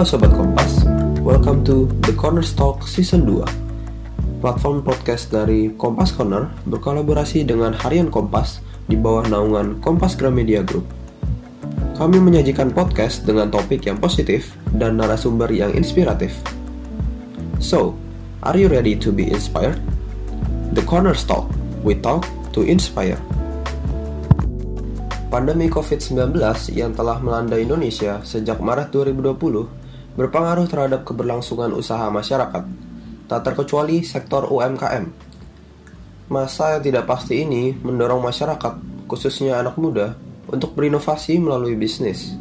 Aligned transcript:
Halo 0.00 0.16
Sobat 0.16 0.32
Kompas, 0.32 0.88
welcome 1.20 1.60
to 1.60 1.84
The 2.08 2.16
Corner 2.16 2.40
Talk 2.40 2.88
Season 2.88 3.20
2 3.28 4.40
Platform 4.40 4.80
podcast 4.80 5.28
dari 5.28 5.76
Kompas 5.76 6.16
Corner 6.16 6.48
berkolaborasi 6.64 7.44
dengan 7.44 7.76
Harian 7.76 8.08
Kompas 8.08 8.64
di 8.88 8.96
bawah 8.96 9.28
naungan 9.28 9.76
Kompas 9.84 10.16
Gramedia 10.16 10.64
Group. 10.64 10.88
Kami 12.00 12.16
menyajikan 12.16 12.72
podcast 12.72 13.28
dengan 13.28 13.52
topik 13.52 13.84
yang 13.84 14.00
positif 14.00 14.56
dan 14.72 14.96
narasumber 14.96 15.52
yang 15.52 15.76
inspiratif. 15.76 16.32
So, 17.60 17.92
are 18.40 18.56
you 18.56 18.72
ready 18.72 18.96
to 19.04 19.12
be 19.12 19.28
inspired? 19.28 19.84
The 20.72 20.80
Corner 20.88 21.12
Talk, 21.12 21.52
we 21.84 21.92
talk 21.92 22.24
to 22.56 22.64
inspire. 22.64 23.20
Pandemi 25.28 25.68
COVID-19 25.68 26.40
yang 26.72 26.96
telah 26.96 27.20
melanda 27.20 27.60
Indonesia 27.60 28.24
sejak 28.24 28.64
Maret 28.64 28.96
2020 28.96 29.79
berpengaruh 30.14 30.66
terhadap 30.66 31.06
keberlangsungan 31.06 31.70
usaha 31.74 32.10
masyarakat, 32.10 32.64
tak 33.30 33.40
terkecuali 33.46 34.02
sektor 34.02 34.50
UMKM. 34.50 35.06
Masa 36.30 36.78
yang 36.78 36.82
tidak 36.82 37.04
pasti 37.10 37.42
ini 37.42 37.74
mendorong 37.74 38.22
masyarakat, 38.22 39.06
khususnya 39.10 39.58
anak 39.58 39.78
muda, 39.78 40.14
untuk 40.50 40.74
berinovasi 40.74 41.38
melalui 41.38 41.78
bisnis. 41.78 42.34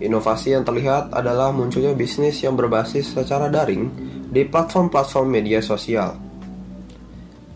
Inovasi 0.00 0.56
yang 0.56 0.64
terlihat 0.64 1.12
adalah 1.12 1.52
munculnya 1.52 1.92
bisnis 1.92 2.40
yang 2.40 2.56
berbasis 2.56 3.12
secara 3.12 3.52
daring 3.52 3.90
di 4.30 4.46
platform-platform 4.46 5.26
media 5.28 5.60
sosial. 5.60 6.16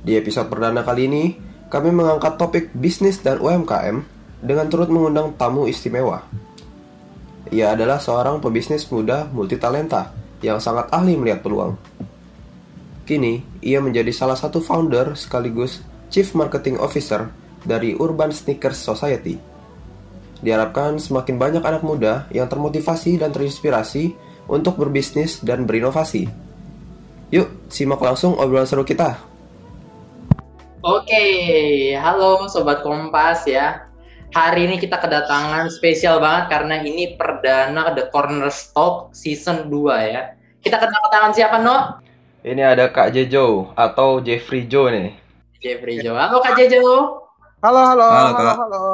Di 0.04 0.20
episode 0.20 0.52
perdana 0.52 0.84
kali 0.84 1.08
ini, 1.08 1.24
kami 1.72 1.88
mengangkat 1.90 2.36
topik 2.36 2.70
bisnis 2.76 3.19
dan 3.24 3.41
UMKM 3.41 4.04
dengan 4.44 4.69
turut 4.69 4.92
mengundang 4.92 5.32
tamu 5.41 5.64
istimewa. 5.64 6.20
Ia 7.55 7.78
adalah 7.78 8.02
seorang 8.02 8.42
pebisnis 8.42 8.83
muda 8.91 9.30
multitalenta 9.30 10.10
yang 10.42 10.58
sangat 10.58 10.91
ahli 10.91 11.14
melihat 11.14 11.47
peluang. 11.47 11.78
Kini, 13.06 13.47
ia 13.62 13.78
menjadi 13.78 14.10
salah 14.10 14.34
satu 14.34 14.58
founder 14.58 15.14
sekaligus 15.14 15.78
Chief 16.10 16.27
Marketing 16.34 16.82
Officer 16.82 17.30
dari 17.62 17.94
Urban 17.94 18.34
Sneakers 18.34 18.82
Society. 18.82 19.38
Diharapkan 20.42 20.98
semakin 20.98 21.38
banyak 21.38 21.62
anak 21.62 21.86
muda 21.86 22.27
yang 22.34 22.50
termotivasi 22.50 23.22
dan 23.22 23.30
terinspirasi 23.30 24.19
untuk 24.50 24.75
berbisnis 24.75 25.38
dan 25.38 25.62
berinovasi. 25.62 26.27
Yuk, 27.30 27.70
simak 27.70 28.02
langsung 28.02 28.34
obrolan 28.34 28.66
seru 28.66 28.82
kita. 28.82 29.14
Oke, 30.82 31.25
halo 31.97 32.50
Sobat 32.50 32.82
Kompas 32.82 33.47
ya. 33.47 33.94
Hari 34.34 34.66
ini 34.66 34.82
kita 34.82 34.98
kedatangan 34.98 35.70
spesial 35.70 36.18
banget 36.18 36.50
karena 36.50 36.82
ini 36.82 37.14
perdana 37.14 37.94
The 37.94 38.10
Corner 38.10 38.50
Stock 38.50 39.14
Season 39.14 39.70
2 39.70 40.10
ya. 40.10 40.34
Kita 40.58 40.82
kedatangan 40.82 41.30
siapa, 41.30 41.62
No? 41.62 42.02
Ini 42.42 42.74
ada 42.74 42.91
Kak 42.91 43.14
Jejo 43.14 43.70
atau 43.78 44.18
Jeffrey 44.18 44.66
Jo 44.66 44.91
nih. 44.91 45.14
Jeffrey 45.62 46.02
Jo. 46.02 46.18
Halo 46.18 46.42
Kak 46.42 46.58
Jejo. 46.58 46.82
Halo, 47.62 47.80
halo, 47.94 48.06
Halo, 48.10 48.30
halo, 48.34 48.34
Kak. 48.34 48.56
halo. 48.58 48.84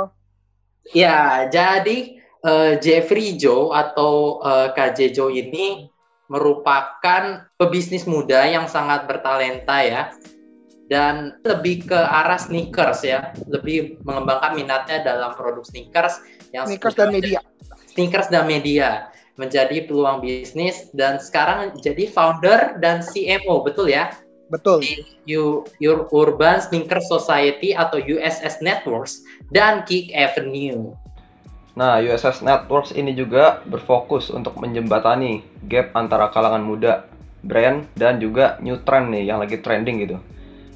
Ya, 0.93 1.49
jadi 1.49 2.21
eh, 2.21 2.73
Jeffrey 2.77 3.41
Jo 3.41 3.73
atau 3.73 4.45
eh, 4.45 4.77
Kak 4.77 4.93
Jejo 5.01 5.33
ini 5.33 5.89
merupakan 6.29 7.49
pebisnis 7.57 8.05
muda 8.05 8.45
yang 8.45 8.69
sangat 8.69 9.09
bertalenta 9.09 9.81
ya. 9.89 10.13
Dan 10.91 11.39
lebih 11.47 11.87
ke 11.87 11.95
arah 11.95 12.35
sneakers 12.35 13.07
ya, 13.07 13.31
lebih 13.47 14.03
mengembangkan 14.03 14.59
minatnya 14.59 15.07
dalam 15.07 15.39
produk 15.39 15.63
sneakers 15.63 16.19
yang 16.51 16.67
Sneakers 16.67 16.99
dan 16.99 17.15
media. 17.15 17.39
sneakers 17.95 18.27
dan 18.27 18.51
media 18.51 19.07
menjadi 19.39 19.87
peluang 19.87 20.21
bisnis 20.21 20.91
dan 20.93 21.17
sekarang 21.23 21.73
jadi 21.79 22.11
founder 22.11 22.77
dan 22.83 23.01
CMO 23.01 23.63
betul 23.65 23.89
ya 23.89 24.11
Betul. 24.51 24.83
di 24.83 24.99
U- 25.39 25.63
Ur- 25.79 26.11
Urban 26.11 26.59
Sneaker 26.59 26.99
Society 26.99 27.71
atau 27.71 28.03
USS 28.03 28.59
Networks 28.61 29.23
dan 29.55 29.87
Kick 29.87 30.11
Avenue. 30.11 30.91
Nah, 31.79 32.03
USS 32.03 32.43
Networks 32.43 32.91
ini 32.99 33.15
juga 33.15 33.63
berfokus 33.63 34.27
untuk 34.29 34.59
menjembatani 34.59 35.47
gap 35.71 35.95
antara 35.95 36.29
kalangan 36.35 36.67
muda, 36.67 37.07
brand, 37.47 37.87
dan 37.95 38.19
juga 38.19 38.59
new 38.59 38.75
trend 38.83 39.15
nih 39.15 39.31
yang 39.31 39.39
lagi 39.39 39.63
trending 39.63 40.03
gitu. 40.03 40.19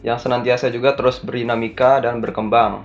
Yang 0.05 0.29
senantiasa 0.29 0.69
juga 0.69 0.93
terus 0.93 1.17
berdinamika 1.19 1.99
dan 2.05 2.21
berkembang. 2.21 2.85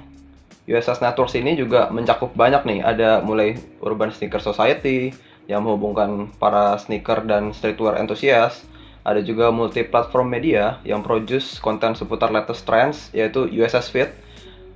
USS 0.69 1.03
Networks 1.03 1.35
ini 1.35 1.59
juga 1.59 1.91
mencakup 1.91 2.31
banyak 2.31 2.63
nih, 2.63 2.79
ada 2.79 3.19
mulai 3.19 3.59
Urban 3.83 4.13
Sneaker 4.15 4.39
Society 4.39 5.11
yang 5.49 5.65
menghubungkan 5.65 6.29
para 6.37 6.77
sneaker 6.77 7.25
dan 7.25 7.51
streetwear 7.51 7.97
enthusiast, 7.97 8.69
ada 9.01 9.25
juga 9.25 9.49
multi 9.49 9.81
platform 9.81 10.29
media 10.29 10.77
yang 10.85 11.01
produce 11.01 11.57
konten 11.57 11.97
seputar 11.97 12.29
latest 12.29 12.69
trends 12.69 13.09
yaitu 13.15 13.49
USS 13.49 13.89
Fit. 13.89 14.13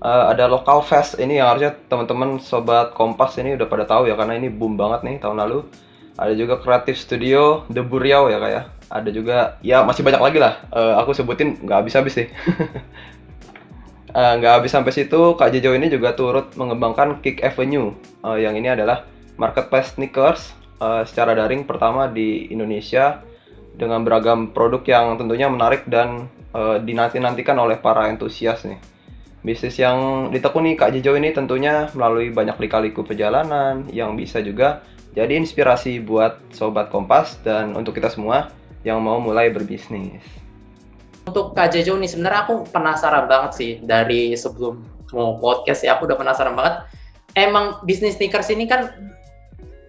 Eh, 0.04 0.26
ada 0.34 0.50
local 0.50 0.82
fest 0.82 1.22
ini 1.22 1.38
yang 1.38 1.54
harusnya 1.54 1.78
teman-teman 1.88 2.42
sobat 2.42 2.92
Kompas 2.98 3.38
ini 3.38 3.54
udah 3.54 3.70
pada 3.70 3.86
tahu 3.86 4.10
ya 4.10 4.18
karena 4.18 4.36
ini 4.36 4.50
boom 4.50 4.74
banget 4.76 5.06
nih 5.06 5.22
tahun 5.22 5.38
lalu. 5.46 5.64
Ada 6.18 6.34
juga 6.34 6.58
Creative 6.62 6.98
Studio 6.98 7.42
The 7.70 7.86
Buriau 7.86 8.34
ya 8.34 8.42
kayak. 8.42 8.66
Ada 8.94 9.10
juga 9.10 9.58
ya 9.66 9.82
masih 9.82 10.06
banyak 10.06 10.22
lagi 10.22 10.38
lah. 10.38 10.62
Eh, 10.70 10.94
aku 11.02 11.18
sebutin 11.18 11.58
nggak 11.66 11.78
habis-habis 11.82 12.14
sih. 12.14 12.28
Eh, 14.14 14.34
nggak 14.38 14.62
habis 14.62 14.70
sampai 14.70 14.94
situ, 14.94 15.34
Kak 15.34 15.50
Jejo 15.50 15.74
ini 15.74 15.90
juga 15.90 16.14
turut 16.14 16.54
mengembangkan 16.54 17.18
Kick 17.26 17.42
Avenue, 17.42 17.98
eh, 18.22 18.46
yang 18.46 18.54
ini 18.54 18.70
adalah 18.70 19.10
marketplace 19.42 19.98
sneakers 19.98 20.54
eh, 20.78 21.02
secara 21.10 21.34
daring 21.34 21.66
pertama 21.66 22.06
di 22.06 22.46
Indonesia 22.54 23.26
dengan 23.74 24.06
beragam 24.06 24.54
produk 24.54 24.86
yang 24.86 25.18
tentunya 25.18 25.50
menarik 25.50 25.90
dan 25.90 26.30
eh, 26.54 26.78
dinanti-nantikan 26.86 27.58
oleh 27.58 27.82
para 27.82 28.06
entusias 28.06 28.62
nih. 28.70 28.78
Bisnis 29.42 29.82
yang 29.82 30.30
ditekuni 30.30 30.78
Kak 30.78 30.94
Jejo 30.94 31.18
ini 31.18 31.34
tentunya 31.34 31.90
melalui 31.98 32.30
banyak 32.30 32.62
lika-liku 32.62 33.02
perjalanan 33.02 33.84
yang 33.90 34.14
bisa 34.14 34.46
juga 34.46 34.86
jadi 35.18 35.36
inspirasi 35.42 36.00
buat 36.06 36.38
Sobat 36.54 36.94
Kompas 36.94 37.42
dan 37.42 37.74
untuk 37.74 37.98
kita 37.98 38.14
semua 38.14 38.54
yang 38.84 39.04
mau 39.04 39.20
mulai 39.20 39.52
berbisnis. 39.52 40.24
Untuk 41.24 41.56
Kak 41.56 41.72
Jejo 41.72 41.96
nih 41.96 42.12
sebenarnya 42.12 42.48
aku 42.48 42.68
penasaran 42.72 43.32
banget 43.32 43.52
sih 43.56 43.72
dari 43.84 44.36
sebelum 44.36 44.84
mau 45.16 45.40
podcast 45.40 45.88
ya 45.88 45.96
aku 45.96 46.08
udah 46.08 46.20
penasaran 46.20 46.56
banget. 46.56 46.84
Emang 47.40 47.80
bisnis 47.88 48.20
sneakers 48.20 48.52
ini 48.52 48.68
kan 48.68 48.92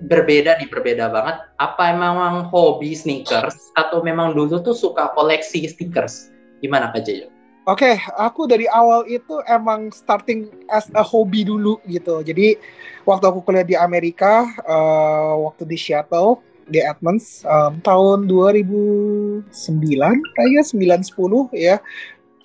berbeda 0.06 0.56
nih 0.62 0.71
berbeda 0.71 1.10
banget. 1.10 1.43
Apa 1.59 1.91
emang 1.91 2.47
hobi 2.49 2.94
sneakers 2.94 3.75
atau 3.75 4.00
memang 4.00 4.33
dulu 4.38 4.62
tuh 4.62 4.77
suka 4.77 5.10
koleksi 5.19 5.66
sneakers? 5.66 6.31
Gimana 6.62 6.94
Kak 6.94 7.03
Jejo? 7.03 7.34
Oke, 7.65 7.97
aku 8.21 8.44
dari 8.44 8.69
awal 8.69 9.09
itu 9.09 9.41
emang 9.49 9.88
starting 9.88 10.53
as 10.69 10.84
a 10.93 11.00
hobby 11.00 11.49
dulu 11.49 11.81
gitu. 11.88 12.21
Jadi 12.21 12.60
waktu 13.09 13.25
aku 13.25 13.41
kuliah 13.41 13.65
di 13.65 13.72
Amerika, 13.72 14.44
eh, 14.44 15.34
waktu 15.41 15.65
di 15.65 15.81
Seattle, 15.81 16.44
di 16.69 16.81
Edmonds, 16.81 17.45
em, 17.45 17.81
tahun 17.85 18.27
2009 18.27 20.19
kayaknya 20.35 20.63
910 20.65 21.49
ya, 21.55 21.77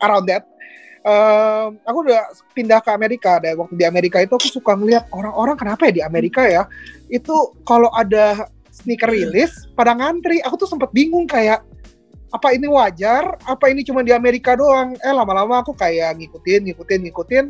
around 0.03 0.27
that. 0.27 0.43
Em, 0.99 1.79
aku 1.87 1.97
udah 2.05 2.27
pindah 2.51 2.79
ke 2.83 2.91
Amerika 2.91 3.39
dan 3.39 3.55
waktu 3.55 3.75
di 3.79 3.85
Amerika 3.87 4.19
itu 4.19 4.35
aku 4.35 4.47
suka 4.51 4.75
ngeliat 4.75 5.07
orang-orang 5.15 5.55
kenapa 5.55 5.87
ya 5.87 5.93
di 5.95 6.03
Amerika 6.03 6.43
ya 6.43 6.67
itu 7.07 7.31
kalau 7.63 7.87
ada 7.95 8.51
sneaker 8.69 9.11
rilis 9.11 9.67
pada 9.73 9.95
ngantri. 9.95 10.43
Aku 10.43 10.59
tuh 10.59 10.67
sempat 10.67 10.91
bingung 10.91 11.27
kayak 11.27 11.63
apa 12.29 12.53
ini 12.53 12.69
wajar 12.69 13.41
apa 13.49 13.73
ini 13.73 13.81
cuma 13.81 14.05
di 14.05 14.13
Amerika 14.13 14.53
doang? 14.53 14.93
Eh 15.01 15.13
lama-lama 15.13 15.65
aku 15.65 15.73
kayak 15.73 16.19
ngikutin 16.21 16.69
ngikutin 16.69 16.99
ngikutin 17.09 17.45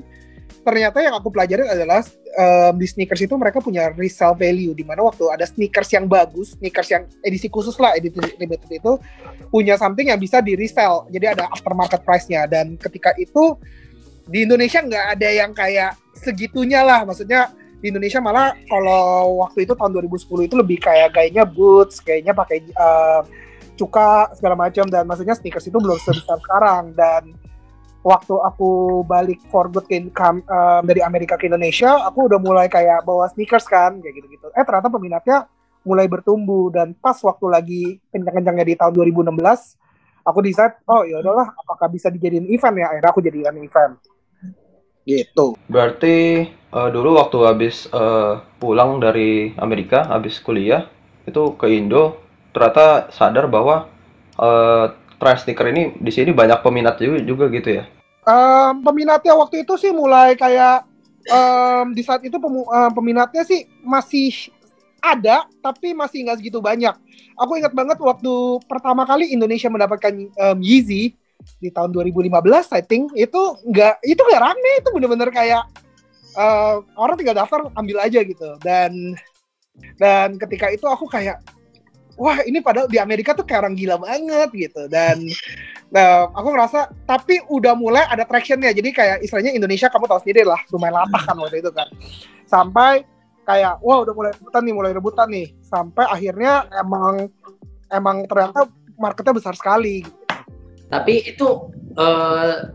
ternyata 0.64 1.00
yang 1.00 1.16
aku 1.18 1.32
pelajarin 1.32 1.68
adalah 1.68 2.04
em, 2.36 2.74
di 2.78 2.88
sneakers 2.88 3.26
itu 3.26 3.36
mereka 3.36 3.64
punya 3.64 3.92
resale 3.96 4.36
value 4.36 4.76
di 4.76 4.84
mana 4.84 5.04
waktu 5.06 5.28
ada 5.32 5.48
sneakers 5.48 5.90
yang 5.96 6.06
bagus 6.06 6.56
sneakers 6.60 6.90
yang 6.92 7.04
edisi 7.24 7.48
khusus 7.48 7.76
lah 7.80 7.96
edisi 7.96 8.20
limited 8.38 8.70
itu 8.70 9.00
punya 9.50 9.76
something 9.80 10.14
yang 10.14 10.20
bisa 10.22 10.40
di 10.40 10.54
resell 10.54 11.10
jadi 11.10 11.36
ada 11.36 11.50
aftermarket 11.52 12.02
price-nya. 12.06 12.46
Dan 12.46 12.78
ketika 12.78 13.14
itu 13.18 13.58
di 14.30 14.46
Indonesia 14.46 14.80
nggak 14.80 15.06
ada 15.18 15.30
yang 15.30 15.52
kayak 15.52 15.98
segitunya 16.14 16.86
lah. 16.86 17.04
Maksudnya 17.04 17.52
di 17.80 17.90
Indonesia 17.90 18.22
malah 18.22 18.54
kalau 18.70 19.42
waktu 19.46 19.66
itu 19.66 19.74
tahun 19.74 19.92
2010 20.06 20.48
itu 20.52 20.56
lebih 20.56 20.78
kayak 20.84 21.16
gayanya 21.16 21.44
boots 21.48 22.00
kayaknya 22.00 22.38
pakai 22.38 22.64
em, 22.64 23.24
cuka 23.76 24.32
segala 24.38 24.56
macam. 24.56 24.86
Dan 24.88 25.04
maksudnya 25.10 25.36
sneakers 25.36 25.68
itu 25.68 25.78
belum 25.78 25.98
sebesar 26.02 26.38
sekarang. 26.40 26.94
Dan 26.94 27.34
waktu 28.00 28.36
aku 28.36 29.02
balik 29.04 29.44
for 29.52 29.68
good 29.68 29.86
ke 29.86 30.00
kam- 30.16 30.46
em, 30.46 30.84
dari 30.88 31.04
Amerika 31.04 31.36
ke 31.36 31.52
Indonesia 31.52 32.00
aku 32.08 32.32
udah 32.32 32.40
mulai 32.40 32.72
kayak 32.72 33.04
bawa 33.04 33.28
sneakers 33.32 33.68
kan 33.68 34.00
kayak 34.00 34.16
gitu-gitu. 34.20 34.48
Eh 34.56 34.64
ternyata 34.64 34.88
peminatnya 34.88 35.38
mulai 35.84 36.08
bertumbuh 36.08 36.72
dan 36.72 36.96
pas 36.96 37.16
waktu 37.24 37.46
lagi 37.48 37.84
kencang-kencangnya 38.12 38.66
di 38.68 38.76
tahun 38.76 38.94
2016 38.94 39.36
aku 40.28 40.40
decide 40.44 40.76
oh 40.86 41.08
ya 41.08 41.24
udahlah 41.24 41.56
apakah 41.56 41.88
bisa 41.92 42.08
dijadiin 42.12 42.48
event 42.52 42.76
ya? 42.80 42.86
Akhirnya 42.92 43.12
aku 43.12 43.22
jadikan 43.24 43.56
event. 43.60 43.94
Gitu. 45.04 45.58
Berarti 45.66 46.16
eh, 46.52 46.90
dulu 46.94 47.18
waktu 47.18 47.38
habis 47.44 47.90
eh, 47.90 48.34
pulang 48.62 49.02
dari 49.02 49.58
Amerika, 49.58 50.06
habis 50.06 50.38
kuliah, 50.40 50.86
itu 51.30 51.56
ke 51.58 51.68
Indo 51.70 52.30
ternyata 52.50 53.14
sadar 53.14 53.46
bahwa 53.46 53.86
uh, 54.42 54.90
tren 55.20 55.38
sneaker 55.38 55.68
ini 55.70 55.94
di 56.00 56.12
sini 56.12 56.32
banyak 56.32 56.64
peminat 56.64 56.98
juga, 56.98 57.20
juga 57.22 57.46
gitu 57.52 57.70
ya. 57.78 57.84
Um, 58.24 58.82
peminatnya 58.84 59.36
waktu 59.36 59.68
itu 59.68 59.76
sih 59.76 59.92
mulai 59.92 60.34
kayak 60.40 60.88
um, 61.28 61.92
di 61.92 62.02
saat 62.02 62.24
itu 62.24 62.40
pemu, 62.40 62.64
um, 62.64 62.92
peminatnya 62.96 63.44
sih 63.44 63.68
masih 63.84 64.52
ada 65.00 65.48
tapi 65.64 65.92
masih 65.92 66.28
nggak 66.28 66.40
segitu 66.40 66.60
banyak. 66.60 66.96
Aku 67.40 67.56
ingat 67.56 67.72
banget 67.72 68.00
waktu 68.00 68.34
pertama 68.68 69.08
kali 69.08 69.32
Indonesia 69.32 69.72
mendapatkan 69.72 70.12
um, 70.16 70.58
Yeezy 70.60 71.16
di 71.60 71.72
tahun 71.72 71.96
2015 71.96 72.36
I 72.76 72.84
think 72.84 73.16
itu 73.16 73.42
nggak 73.64 74.04
itu 74.04 74.20
nggak 74.20 74.44
rame 74.44 74.72
itu 74.84 74.90
bener-bener 74.92 75.32
kayak 75.32 75.64
uh, 76.36 76.84
orang 77.00 77.16
tinggal 77.16 77.40
daftar 77.40 77.72
ambil 77.80 78.04
aja 78.04 78.20
gitu 78.28 78.60
dan 78.60 79.16
dan 79.96 80.36
ketika 80.36 80.68
itu 80.68 80.84
aku 80.84 81.08
kayak 81.08 81.40
wah 82.20 82.44
ini 82.44 82.60
padahal 82.60 82.92
di 82.92 83.00
Amerika 83.00 83.32
tuh 83.32 83.48
kayak 83.48 83.66
orang 83.66 83.76
gila 83.80 83.96
banget 83.98 84.50
gitu. 84.52 84.92
Dan 84.92 85.26
nah, 85.90 86.28
aku 86.36 86.52
ngerasa 86.52 86.92
tapi 87.08 87.40
udah 87.48 87.74
mulai 87.74 88.04
ada 88.12 88.28
tractionnya. 88.28 88.76
Jadi 88.76 88.92
kayak 88.92 89.24
istilahnya 89.24 89.56
Indonesia 89.56 89.88
kamu 89.88 90.06
tahu 90.06 90.20
sendiri 90.22 90.44
lah 90.44 90.60
lumayan 90.76 91.00
latah 91.00 91.24
kan 91.24 91.36
waktu 91.40 91.64
itu 91.64 91.72
kan. 91.72 91.88
Sampai 92.46 93.08
kayak 93.48 93.80
wah 93.82 94.04
udah 94.04 94.14
mulai 94.14 94.32
rebutan 94.36 94.62
nih 94.68 94.76
mulai 94.76 94.92
rebutan 94.92 95.28
nih. 95.32 95.48
Sampai 95.64 96.06
akhirnya 96.06 96.68
emang 96.76 97.32
emang 97.90 98.28
ternyata 98.28 98.68
marketnya 99.00 99.34
besar 99.40 99.56
sekali 99.56 100.04
tapi 100.90 101.22
itu 101.22 101.70
uh, 102.02 102.74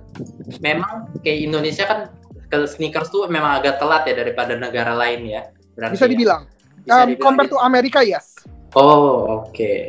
memang 0.63 1.11
kayak 1.27 1.51
Indonesia 1.51 1.85
kan 1.85 2.01
ke 2.47 2.63
sneakers 2.71 3.11
tuh 3.11 3.27
memang 3.27 3.59
agak 3.59 3.83
telat 3.83 4.07
ya 4.07 4.15
daripada 4.15 4.55
negara 4.55 4.95
lain 4.95 5.27
ya. 5.27 5.51
Berarti 5.75 5.99
bisa 5.99 6.07
ya. 6.07 6.11
dibilang. 6.15 6.43
Bisa 6.87 6.95
um, 6.95 7.07
dibilang 7.11 7.27
compare 7.27 7.47
gitu. 7.51 7.59
to 7.59 7.67
Amerika 7.67 8.01
yes 8.07 8.34
Oh, 8.75 9.43
oke. 9.43 9.55
Okay. 9.55 9.81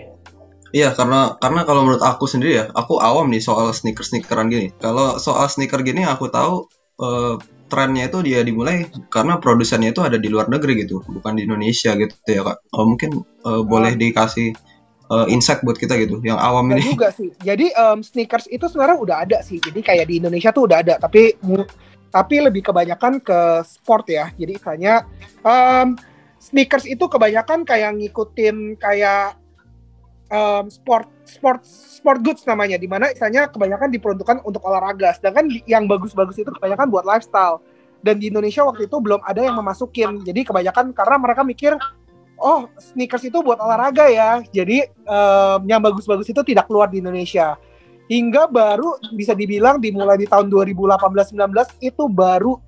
Iya, 0.76 0.92
karena 0.92 1.40
karena 1.40 1.64
kalau 1.64 1.88
menurut 1.88 2.04
aku 2.04 2.28
sendiri 2.28 2.52
ya, 2.60 2.66
aku 2.76 3.00
awam 3.00 3.32
nih 3.32 3.40
soal 3.40 3.72
sneaker-sneakeran 3.72 4.52
gini. 4.52 4.76
Kalau 4.76 5.16
soal 5.24 5.48
sneaker 5.48 5.80
gini 5.82 6.04
aku 6.04 6.28
tahu 6.28 6.68
uh, 7.00 7.40
trennya 7.72 8.12
itu 8.12 8.20
dia 8.22 8.44
dimulai 8.44 8.92
karena 9.08 9.40
produsennya 9.40 9.96
itu 9.96 10.04
ada 10.04 10.20
di 10.20 10.28
luar 10.28 10.52
negeri 10.52 10.84
gitu, 10.84 11.00
bukan 11.08 11.40
di 11.40 11.48
Indonesia 11.48 11.96
gitu 11.96 12.14
ya 12.28 12.44
kak. 12.44 12.58
Oh, 12.76 12.84
mungkin 12.92 13.24
uh, 13.48 13.64
boleh 13.64 13.96
dikasih 13.96 14.52
uh, 15.08 15.26
insight 15.32 15.64
buat 15.64 15.80
kita 15.80 15.96
gitu, 15.96 16.20
yang 16.28 16.38
awam 16.38 16.68
ini. 16.76 16.92
juga 16.92 17.08
sih. 17.08 17.32
Jadi 17.40 17.72
um, 17.80 18.04
sneakers 18.04 18.52
itu 18.52 18.68
sebenarnya 18.68 18.98
udah 19.00 19.18
ada 19.24 19.38
sih. 19.48 19.64
Jadi 19.64 19.80
kayak 19.80 20.12
di 20.12 20.20
Indonesia 20.20 20.52
tuh 20.52 20.68
udah 20.68 20.84
ada, 20.84 21.00
tapi 21.00 21.40
tapi 22.12 22.36
lebih 22.44 22.68
kebanyakan 22.68 23.24
ke 23.24 23.64
sport 23.64 24.12
ya. 24.12 24.28
Jadi 24.36 24.60
misalnya 24.60 25.08
um, 25.40 25.96
sneakers 26.46 26.86
itu 26.86 27.10
kebanyakan 27.10 27.66
kayak 27.66 27.98
ngikutin 27.98 28.78
kayak 28.78 29.34
um, 30.30 30.70
sport 30.70 31.10
sport 31.26 31.66
sport 31.66 32.22
goods 32.22 32.46
namanya 32.46 32.78
di 32.78 32.86
mana 32.86 33.10
istilahnya 33.10 33.50
kebanyakan 33.50 33.90
diperuntukkan 33.90 34.38
untuk 34.46 34.62
olahraga. 34.62 35.18
Sedangkan 35.18 35.50
yang 35.66 35.90
bagus-bagus 35.90 36.38
itu 36.38 36.54
kebanyakan 36.54 36.94
buat 36.94 37.06
lifestyle. 37.06 37.66
Dan 38.06 38.22
di 38.22 38.30
Indonesia 38.30 38.62
waktu 38.62 38.86
itu 38.86 39.02
belum 39.02 39.26
ada 39.26 39.42
yang 39.42 39.58
memasukin. 39.58 40.22
Jadi 40.22 40.46
kebanyakan 40.46 40.94
karena 40.94 41.18
mereka 41.18 41.42
mikir 41.42 41.74
oh 42.38 42.70
sneakers 42.78 43.26
itu 43.26 43.42
buat 43.42 43.58
olahraga 43.58 44.06
ya. 44.06 44.46
Jadi 44.46 44.86
um, 45.10 45.66
yang 45.66 45.82
bagus-bagus 45.82 46.30
itu 46.30 46.46
tidak 46.46 46.70
keluar 46.70 46.94
di 46.94 47.02
Indonesia. 47.02 47.58
Hingga 48.06 48.46
baru 48.54 49.02
bisa 49.18 49.34
dibilang 49.34 49.82
dimulai 49.82 50.22
di 50.22 50.30
tahun 50.30 50.46
2018-19 50.54 51.42
itu 51.82 52.04
baru 52.06 52.62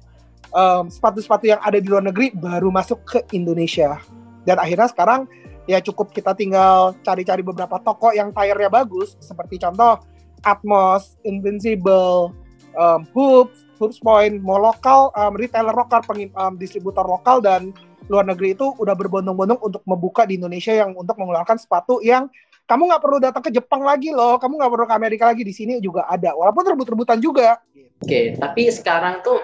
sepatu 0.47 0.89
sepatu-sepatu 0.89 1.45
yang 1.47 1.61
ada 1.61 1.77
di 1.77 1.87
luar 1.87 2.03
negeri 2.07 2.31
baru 2.33 2.71
masuk 2.71 3.03
ke 3.03 3.19
Indonesia. 3.35 3.99
Dan 4.47 4.57
akhirnya 4.57 4.87
sekarang 4.87 5.27
ya 5.67 5.83
cukup 5.83 6.15
kita 6.15 6.31
tinggal 6.33 6.95
cari-cari 7.03 7.43
beberapa 7.43 7.77
toko 7.83 8.15
yang 8.15 8.31
tire-nya 8.31 8.71
bagus, 8.71 9.19
seperti 9.19 9.59
contoh 9.59 9.99
Atmos, 10.47 11.19
Invincible, 11.27 12.31
um, 12.79 13.01
Hoops, 13.11 13.67
Hoops 13.77 13.99
Point, 13.99 14.39
mau 14.39 14.57
lokal, 14.57 15.11
um, 15.13 15.33
retailer 15.35 15.75
lokal, 15.75 16.01
um, 16.07 16.53
distributor 16.55 17.03
lokal 17.03 17.43
dan 17.43 17.75
luar 18.07 18.23
negeri 18.23 18.55
itu 18.55 18.71
udah 18.79 18.95
berbondong-bondong 18.95 19.59
untuk 19.59 19.83
membuka 19.83 20.23
di 20.23 20.39
Indonesia 20.39 20.71
yang 20.71 20.95
untuk 20.95 21.19
mengeluarkan 21.19 21.59
sepatu 21.59 21.99
yang 21.99 22.31
kamu 22.67 22.81
nggak 22.91 23.01
perlu 23.01 23.17
datang 23.23 23.39
ke 23.39 23.49
Jepang 23.49 23.81
lagi 23.81 24.11
loh, 24.11 24.35
kamu 24.35 24.59
nggak 24.59 24.71
perlu 24.75 24.85
ke 24.85 24.95
Amerika 24.95 25.23
lagi 25.31 25.47
di 25.47 25.55
sini 25.55 25.79
juga 25.79 26.03
ada, 26.05 26.35
walaupun 26.35 26.67
rebut-rebutan 26.75 27.23
juga. 27.23 27.63
Oke, 27.73 28.03
okay, 28.03 28.25
tapi 28.37 28.69
sekarang 28.69 29.25
tuh 29.25 29.41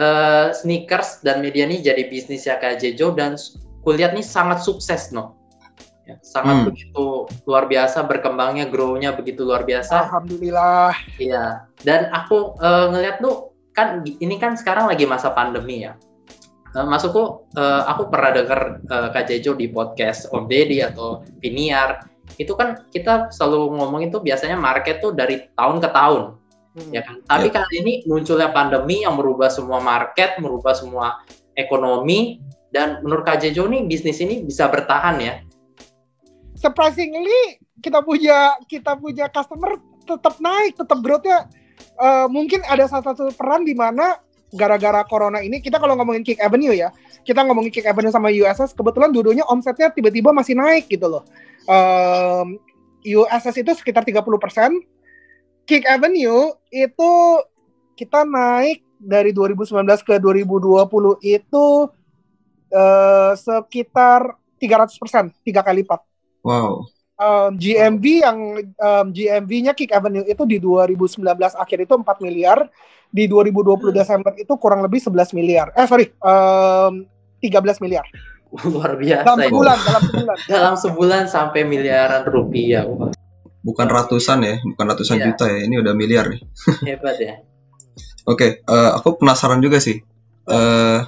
uh, 0.00 0.48
sneakers 0.54 1.20
dan 1.20 1.44
media 1.44 1.68
ini 1.68 1.84
jadi 1.84 2.08
bisnis 2.08 2.48
ya 2.48 2.56
Kak 2.56 2.80
Jejo 2.80 3.12
dan 3.12 3.36
kulihat 3.84 4.16
nih 4.16 4.24
sangat 4.24 4.62
sukses 4.64 5.12
no. 5.12 5.36
Ya, 6.02 6.18
sangat 6.24 6.62
hmm. 6.62 6.66
begitu 6.72 7.04
luar 7.46 7.68
biasa 7.70 8.02
berkembangnya, 8.08 8.66
grow-nya 8.66 9.14
begitu 9.14 9.46
luar 9.46 9.62
biasa. 9.62 10.08
Alhamdulillah. 10.08 10.96
Iya. 11.20 11.68
Dan 11.84 12.10
aku 12.10 12.58
uh, 12.58 12.90
ngeliat 12.90 13.22
tuh 13.22 13.54
kan 13.76 14.02
ini 14.02 14.34
kan 14.40 14.58
sekarang 14.58 14.90
lagi 14.90 15.06
masa 15.06 15.30
pandemi 15.30 15.86
ya. 15.86 15.94
Uh, 16.72 16.88
masukku 16.88 17.44
uh, 17.54 17.82
aku 17.86 18.08
pernah 18.08 18.34
dengar 18.34 18.60
uh, 18.88 19.12
Kak 19.12 19.28
Jejo 19.28 19.52
di 19.54 19.68
podcast 19.68 20.26
Om 20.32 20.48
Deddy 20.48 20.80
atau 20.80 21.20
Viniar 21.44 22.11
itu 22.40 22.52
kan 22.56 22.88
kita 22.92 23.32
selalu 23.32 23.76
ngomong 23.76 24.06
itu 24.06 24.20
biasanya 24.20 24.56
market 24.56 25.00
tuh 25.00 25.12
dari 25.12 25.48
tahun 25.56 25.80
ke 25.80 25.88
tahun 25.92 26.42
Hmm. 26.72 26.88
ya 26.88 27.04
kan. 27.04 27.20
Tapi 27.28 27.52
yeah. 27.52 27.56
kali 27.60 27.74
ini 27.84 27.92
munculnya 28.08 28.48
pandemi 28.48 29.04
yang 29.04 29.20
merubah 29.20 29.52
semua 29.52 29.78
market, 29.84 30.40
merubah 30.40 30.72
semua 30.72 31.20
ekonomi 31.52 32.40
dan 32.72 33.04
menurut 33.04 33.28
Kak 33.28 33.44
Jejo 33.44 33.68
nih 33.68 33.84
bisnis 33.84 34.24
ini 34.24 34.40
bisa 34.40 34.72
bertahan 34.72 35.20
ya. 35.20 35.34
Surprisingly 36.56 37.60
kita 37.84 38.00
punya 38.00 38.56
kita 38.64 38.96
punya 38.96 39.28
customer 39.28 39.76
tetap 40.08 40.40
naik, 40.40 40.72
tetap 40.80 40.98
growth-nya 41.04 41.44
uh, 42.00 42.26
mungkin 42.32 42.64
ada 42.64 42.88
salah 42.88 43.12
satu 43.12 43.28
peran 43.36 43.68
di 43.68 43.76
mana 43.76 44.16
gara-gara 44.52 45.04
corona 45.04 45.44
ini 45.44 45.60
kita 45.60 45.76
kalau 45.76 45.92
ngomongin 45.96 46.24
Kick 46.24 46.40
Avenue 46.40 46.72
ya, 46.72 46.88
kita 47.20 47.44
ngomongin 47.44 47.68
Kick 47.68 47.84
Avenue 47.84 48.12
sama 48.12 48.32
USS 48.32 48.72
kebetulan 48.72 49.12
dua-duanya 49.12 49.44
omsetnya 49.52 49.92
tiba-tiba 49.92 50.32
masih 50.32 50.56
naik 50.56 50.88
gitu 50.88 51.04
loh. 51.04 51.28
Um, 51.68 52.58
USS 53.02 53.62
itu 53.62 53.72
sekitar 53.74 54.06
30 54.06 54.22
persen, 54.38 54.70
Kick 55.66 55.86
Avenue 55.86 56.54
itu 56.70 57.10
kita 57.94 58.26
naik 58.26 58.82
dari 58.98 59.34
2019 59.34 59.82
ke 60.06 60.14
2020 60.18 61.18
itu 61.22 61.66
uh, 62.70 63.32
sekitar 63.34 64.38
300 64.58 65.02
persen, 65.02 65.24
tiga 65.42 65.62
kali 65.66 65.82
lipat. 65.82 66.02
Wow. 66.46 66.86
Um, 67.22 67.54
GMV 67.54 68.04
yang 68.26 68.38
um, 68.58 69.06
GMV-nya 69.14 69.74
Kick 69.78 69.94
Avenue 69.94 70.26
itu 70.26 70.42
di 70.46 70.58
2019 70.58 71.22
akhir 71.54 71.78
itu 71.86 71.94
4 71.94 72.24
miliar, 72.24 72.66
di 73.12 73.28
2020 73.28 73.92
hmm. 73.92 73.92
Desember 73.92 74.32
itu 74.40 74.54
kurang 74.56 74.80
lebih 74.80 74.98
11 74.98 75.36
miliar. 75.36 75.68
Eh 75.76 75.84
sorry, 75.84 76.08
um, 76.24 77.04
13 77.44 77.84
miliar. 77.84 78.08
Luar 78.68 79.00
biasa. 79.00 79.24
Dalam 79.24 79.40
sebulan, 79.48 79.76
ya. 79.76 79.84
dalam 79.84 80.02
sebulan. 80.04 80.36
dalam 80.52 80.74
sebulan 80.76 81.22
sampai 81.28 81.60
miliaran 81.64 82.22
rupiah. 82.28 82.84
Wah 82.84 83.12
bukan 83.62 83.86
ratusan 83.86 84.42
ya, 84.42 84.54
bukan 84.60 84.86
ratusan 84.90 85.16
yeah. 85.22 85.26
juta 85.30 85.46
ya, 85.48 85.58
ini 85.64 85.74
udah 85.78 85.94
miliar 85.94 86.26
nih. 86.28 86.42
Hebat 86.90 87.16
ya. 87.22 87.34
Oke, 88.22 88.38
okay, 88.38 88.50
uh, 88.66 88.74
eh, 88.74 88.90
aku 88.98 89.22
penasaran 89.22 89.62
juga 89.62 89.78
sih. 89.82 90.02
Uh, 90.46 91.06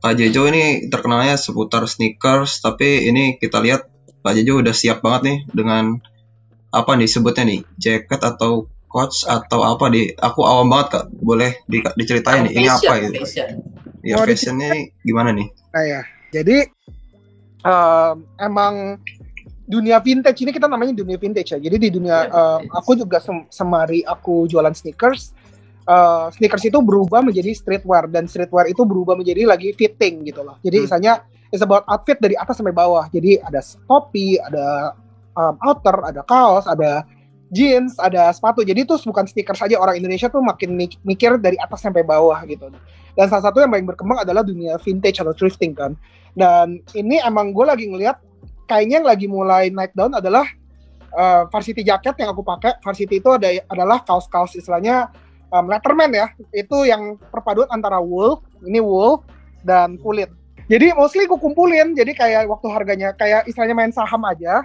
Pak 0.00 0.20
Jejo 0.20 0.44
ini 0.48 0.92
terkenalnya 0.92 1.40
seputar 1.40 1.88
sneakers, 1.88 2.60
tapi 2.60 3.08
ini 3.08 3.40
kita 3.40 3.60
lihat 3.60 3.88
Pak 4.20 4.32
Jejo 4.36 4.60
udah 4.60 4.72
siap 4.76 5.00
banget 5.00 5.22
nih 5.24 5.38
dengan 5.52 6.00
apa 6.68 6.92
nih 6.96 7.08
sebutnya 7.08 7.44
nih, 7.48 7.60
jacket 7.80 8.20
atau 8.20 8.68
coach 8.88 9.24
atau 9.24 9.64
apa 9.64 9.90
di 9.90 10.12
aku 10.12 10.46
awam 10.46 10.70
banget 10.70 10.86
kak 10.94 11.04
boleh 11.18 11.66
di, 11.66 11.82
diceritain 11.98 12.46
nih 12.46 12.62
ini 12.62 12.70
apa 12.70 12.94
gitu 13.02 13.26
fashion. 13.26 13.48
ya 14.06 14.22
fashionnya 14.22 14.70
gimana 15.02 15.34
nih 15.34 15.50
nah 15.74 15.82
ya 15.82 16.00
jadi 16.34 16.66
um, 17.62 18.26
emang 18.42 18.98
dunia 19.64 19.96
vintage 20.02 20.44
ini 20.44 20.52
kita 20.52 20.68
namanya 20.68 20.92
dunia 20.92 21.16
vintage 21.16 21.56
ya. 21.56 21.58
Jadi 21.58 21.76
di 21.78 21.88
dunia 21.88 22.28
uh, 22.28 22.60
aku 22.76 22.98
juga 23.00 23.18
sem 23.22 23.48
semari 23.48 24.04
aku 24.04 24.44
jualan 24.44 24.72
sneakers, 24.76 25.32
uh, 25.88 26.28
sneakers 26.36 26.68
itu 26.68 26.78
berubah 26.84 27.24
menjadi 27.24 27.54
streetwear 27.56 28.10
dan 28.12 28.28
streetwear 28.28 28.68
itu 28.68 28.84
berubah 28.84 29.16
menjadi 29.16 29.48
lagi 29.48 29.72
fitting 29.72 30.28
gitu 30.28 30.44
loh. 30.44 30.60
Jadi 30.60 30.76
hmm. 30.80 30.84
misalnya 30.84 31.12
it's 31.48 31.64
about 31.64 31.88
outfit 31.88 32.20
dari 32.20 32.36
atas 32.36 32.60
sampai 32.60 32.76
bawah. 32.76 33.08
Jadi 33.08 33.40
ada 33.40 33.64
topi, 33.88 34.36
ada 34.36 34.92
um, 35.32 35.54
outer, 35.64 35.96
ada 36.12 36.20
kaos, 36.26 36.68
ada 36.68 37.08
jeans, 37.54 37.94
ada 38.02 38.34
sepatu. 38.34 38.66
Jadi 38.66 38.82
itu 38.82 38.98
bukan 39.06 39.24
sneakers 39.30 39.62
saja 39.62 39.78
orang 39.78 40.02
Indonesia 40.02 40.26
tuh 40.26 40.42
makin 40.42 40.74
mikir 41.06 41.38
dari 41.38 41.54
atas 41.62 41.86
sampai 41.86 42.02
bawah 42.02 42.42
gitu. 42.50 42.74
Dan 43.14 43.26
salah 43.30 43.46
satu 43.46 43.62
yang 43.62 43.70
paling 43.70 43.86
berkembang 43.86 44.26
adalah 44.26 44.42
dunia 44.42 44.74
vintage 44.82 45.22
atau 45.22 45.30
thrifting 45.30 45.72
kan. 45.72 45.94
Dan 46.34 46.82
ini 46.98 47.22
emang 47.22 47.54
gue 47.54 47.62
lagi 47.62 47.86
ngeliat 47.86 48.18
kayaknya 48.66 49.00
yang 49.00 49.06
lagi 49.06 49.26
mulai 49.30 49.70
naik 49.70 49.94
down 49.94 50.18
adalah 50.18 50.42
uh, 51.14 51.46
varsity 51.48 51.86
jacket 51.86 52.18
yang 52.18 52.34
aku 52.34 52.42
pakai. 52.42 52.74
Varsity 52.82 53.22
itu 53.22 53.30
ada 53.30 53.46
adalah 53.70 54.02
kaos-kaos 54.02 54.58
istilahnya 54.58 55.14
um, 55.54 55.70
letterman 55.70 56.10
ya. 56.10 56.26
Itu 56.50 56.82
yang 56.82 57.22
perpaduan 57.30 57.70
antara 57.70 58.02
wool, 58.02 58.42
ini 58.66 58.82
wool 58.82 59.22
dan 59.62 59.94
kulit. 60.02 60.28
Jadi 60.66 60.96
mostly 60.96 61.28
gue 61.28 61.36
kumpulin, 61.36 61.92
jadi 61.92 62.16
kayak 62.16 62.48
waktu 62.48 62.66
harganya 62.72 63.12
kayak 63.14 63.44
istilahnya 63.46 63.76
main 63.76 63.92
saham 63.92 64.24
aja. 64.24 64.64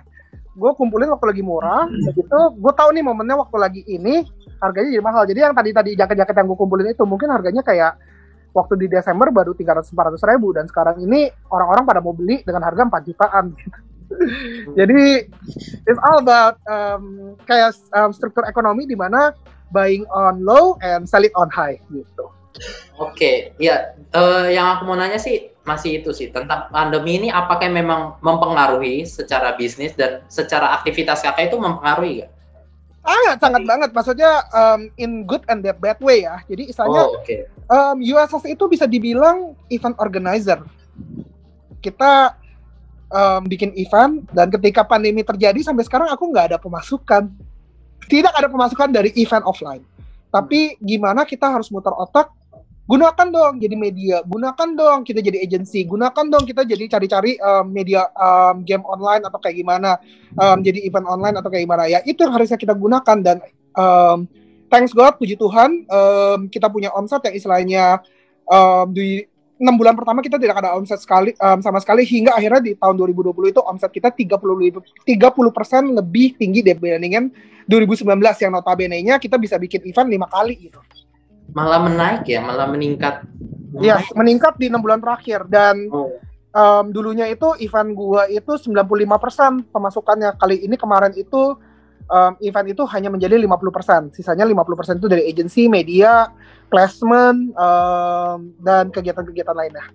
Gue 0.57 0.71
kumpulin 0.75 1.09
waktu 1.13 1.25
lagi 1.29 1.43
murah, 1.45 1.85
begitu 1.87 2.39
gue 2.57 2.73
tahu 2.73 2.89
nih 2.91 3.03
momennya 3.05 3.37
waktu 3.37 3.57
lagi 3.57 3.81
ini 3.85 4.25
harganya 4.59 4.89
jadi 4.91 5.03
mahal. 5.03 5.23
Jadi 5.29 5.39
yang 5.39 5.55
tadi 5.55 5.69
tadi 5.71 5.91
jaket-jaket 5.95 6.35
yang 6.35 6.47
gue 6.49 6.57
kumpulin 6.59 6.87
itu 6.89 7.03
mungkin 7.05 7.29
harganya 7.31 7.61
kayak 7.63 7.95
waktu 8.53 8.73
di 8.81 8.87
Desember 8.89 9.29
baru 9.29 9.53
300 9.53 9.93
400 9.93 10.31
ribu 10.35 10.51
dan 10.57 10.65
sekarang 10.65 10.97
ini 10.99 11.29
orang-orang 11.53 11.83
pada 11.85 12.01
mau 12.01 12.13
beli 12.17 12.41
dengan 12.41 12.65
harga 12.65 12.85
4 12.85 13.07
jutaan. 13.07 13.45
jadi 14.79 15.29
it's 15.85 16.01
all 16.01 16.17
about 16.17 16.57
um, 16.65 17.37
kayak 17.45 17.77
um, 17.93 18.09
struktur 18.09 18.41
ekonomi 18.49 18.89
di 18.89 18.97
mana 18.97 19.37
buying 19.69 20.01
on 20.09 20.41
low 20.41 20.81
and 20.81 21.05
sell 21.05 21.21
it 21.21 21.33
on 21.37 21.49
high 21.53 21.77
gitu. 21.93 22.25
Oke, 22.99 23.55
ya 23.61 23.93
eh, 23.95 24.47
yang 24.51 24.75
aku 24.75 24.89
mau 24.89 24.97
nanya 24.97 25.21
sih 25.21 25.48
masih 25.69 26.01
itu 26.01 26.09
sih 26.09 26.33
tentang 26.33 26.65
pandemi 26.73 27.21
ini 27.21 27.29
apakah 27.29 27.69
memang 27.69 28.17
mempengaruhi 28.25 29.05
secara 29.05 29.53
bisnis 29.53 29.93
dan 29.93 30.25
secara 30.25 30.73
aktivitas 30.81 31.21
kakak 31.21 31.53
itu 31.53 31.61
mempengaruhi 31.61 32.25
gak? 32.25 32.31
Sangat 33.09 33.37
sangat 33.41 33.63
banget, 33.65 33.89
maksudnya 33.95 34.31
um, 34.51 34.91
in 34.99 35.23
good 35.23 35.41
and 35.47 35.63
bad, 35.63 35.77
bad 35.81 35.97
way 36.03 36.27
ya. 36.27 36.41
Jadi 36.45 36.69
istilahnya 36.69 37.03
Oh, 37.07 37.17
oke. 37.17 37.37
um, 37.71 37.97
USS 38.03 38.45
itu 38.49 38.63
bisa 38.67 38.85
dibilang 38.85 39.55
event 39.71 39.95
organizer. 39.97 40.59
Kita 41.79 42.35
um, 43.09 43.41
bikin 43.47 43.73
event 43.79 44.27
dan 44.35 44.51
ketika 44.53 44.85
pandemi 44.85 45.25
terjadi 45.25 45.57
sampai 45.63 45.87
sekarang 45.87 46.09
aku 46.11 46.27
nggak 46.29 46.53
ada 46.53 46.57
pemasukan. 46.59 47.31
Tidak 48.09 48.33
ada 48.33 48.49
pemasukan 48.49 48.89
dari 48.89 49.13
event 49.15 49.45
offline. 49.45 49.83
Tapi 50.29 50.77
gimana 50.77 51.25
kita 51.25 51.49
harus 51.49 51.69
muter 51.73 51.93
otak? 51.93 52.29
Gunakan 52.89 53.27
dong 53.29 53.61
jadi 53.61 53.75
media, 53.77 54.25
gunakan 54.25 54.69
dong 54.73 55.05
kita 55.05 55.21
jadi 55.21 55.37
agency, 55.45 55.85
gunakan 55.85 56.25
dong 56.25 56.41
kita 56.41 56.65
jadi 56.65 56.89
cari-cari 56.89 57.37
um, 57.37 57.69
media 57.69 58.09
um, 58.17 58.65
game 58.65 58.81
online 58.81 59.21
atau 59.29 59.37
kayak 59.37 59.61
gimana, 59.61 60.01
um, 60.33 60.57
jadi 60.57 60.89
event 60.89 61.05
online 61.05 61.37
atau 61.37 61.53
kayak 61.53 61.69
gimana 61.69 61.85
ya. 61.85 62.01
Itu 62.01 62.25
yang 62.25 62.33
harusnya 62.33 62.57
kita 62.57 62.73
gunakan 62.73 63.17
dan 63.21 63.45
um, 63.77 64.25
thanks 64.73 64.89
God, 64.89 65.21
puji 65.21 65.37
Tuhan, 65.37 65.85
um, 65.85 66.49
kita 66.49 66.65
punya 66.65 66.89
omset 66.97 67.21
yang 67.29 67.37
istilahnya 67.37 68.01
um, 68.49 68.89
di 68.89 69.21
enam 69.61 69.77
bulan 69.77 69.93
pertama 69.93 70.25
kita 70.25 70.41
tidak 70.41 70.57
ada 70.57 70.73
omset 70.73 70.97
sekali 70.97 71.37
um, 71.37 71.61
sama 71.61 71.77
sekali 71.83 72.01
hingga 72.09 72.33
akhirnya 72.33 72.63
di 72.63 72.73
tahun 72.73 72.95
2020 72.95 73.53
itu 73.53 73.61
omset 73.69 73.91
kita 73.93 74.09
30 74.09 75.05
persen 75.53 75.93
lebih 75.93 76.41
tinggi 76.41 76.65
dibandingkan 76.65 77.29
2019 77.69 78.17
yang 78.17 78.51
notabene-nya 78.55 79.21
kita 79.21 79.37
bisa 79.37 79.61
bikin 79.61 79.85
event 79.85 80.09
lima 80.09 80.25
kali 80.25 80.57
gitu. 80.57 80.81
Malah 81.53 81.79
menaik 81.85 82.29
ya, 82.29 82.39
malah 82.41 82.69
meningkat. 82.69 83.25
Yes, 83.79 84.05
meningkat 84.17 84.57
di 84.57 84.69
enam 84.69 84.81
bulan 84.81 84.97
terakhir 84.97 85.45
dan 85.45 85.87
Oh, 85.93 86.09
um, 86.53 86.89
dulunya 86.89 87.29
itu 87.29 87.53
event 87.61 87.93
gua 87.93 88.25
itu 88.29 88.57
95% 88.57 89.69
pemasukannya. 89.69 90.35
Kali 90.37 90.65
ini 90.65 90.75
kemarin 90.77 91.13
itu 91.13 91.57
um, 92.09 92.33
event 92.41 92.67
itu 92.69 92.83
hanya 92.89 93.09
menjadi 93.13 93.37
50%. 93.37 94.15
Sisanya 94.15 94.45
50% 94.45 94.99
itu 95.01 95.07
dari 95.09 95.23
agensi, 95.29 95.69
media, 95.69 96.29
placement, 96.69 97.53
um, 97.53 98.53
dan 98.61 98.89
kegiatan-kegiatan 98.89 99.55
lainnya. 99.55 99.85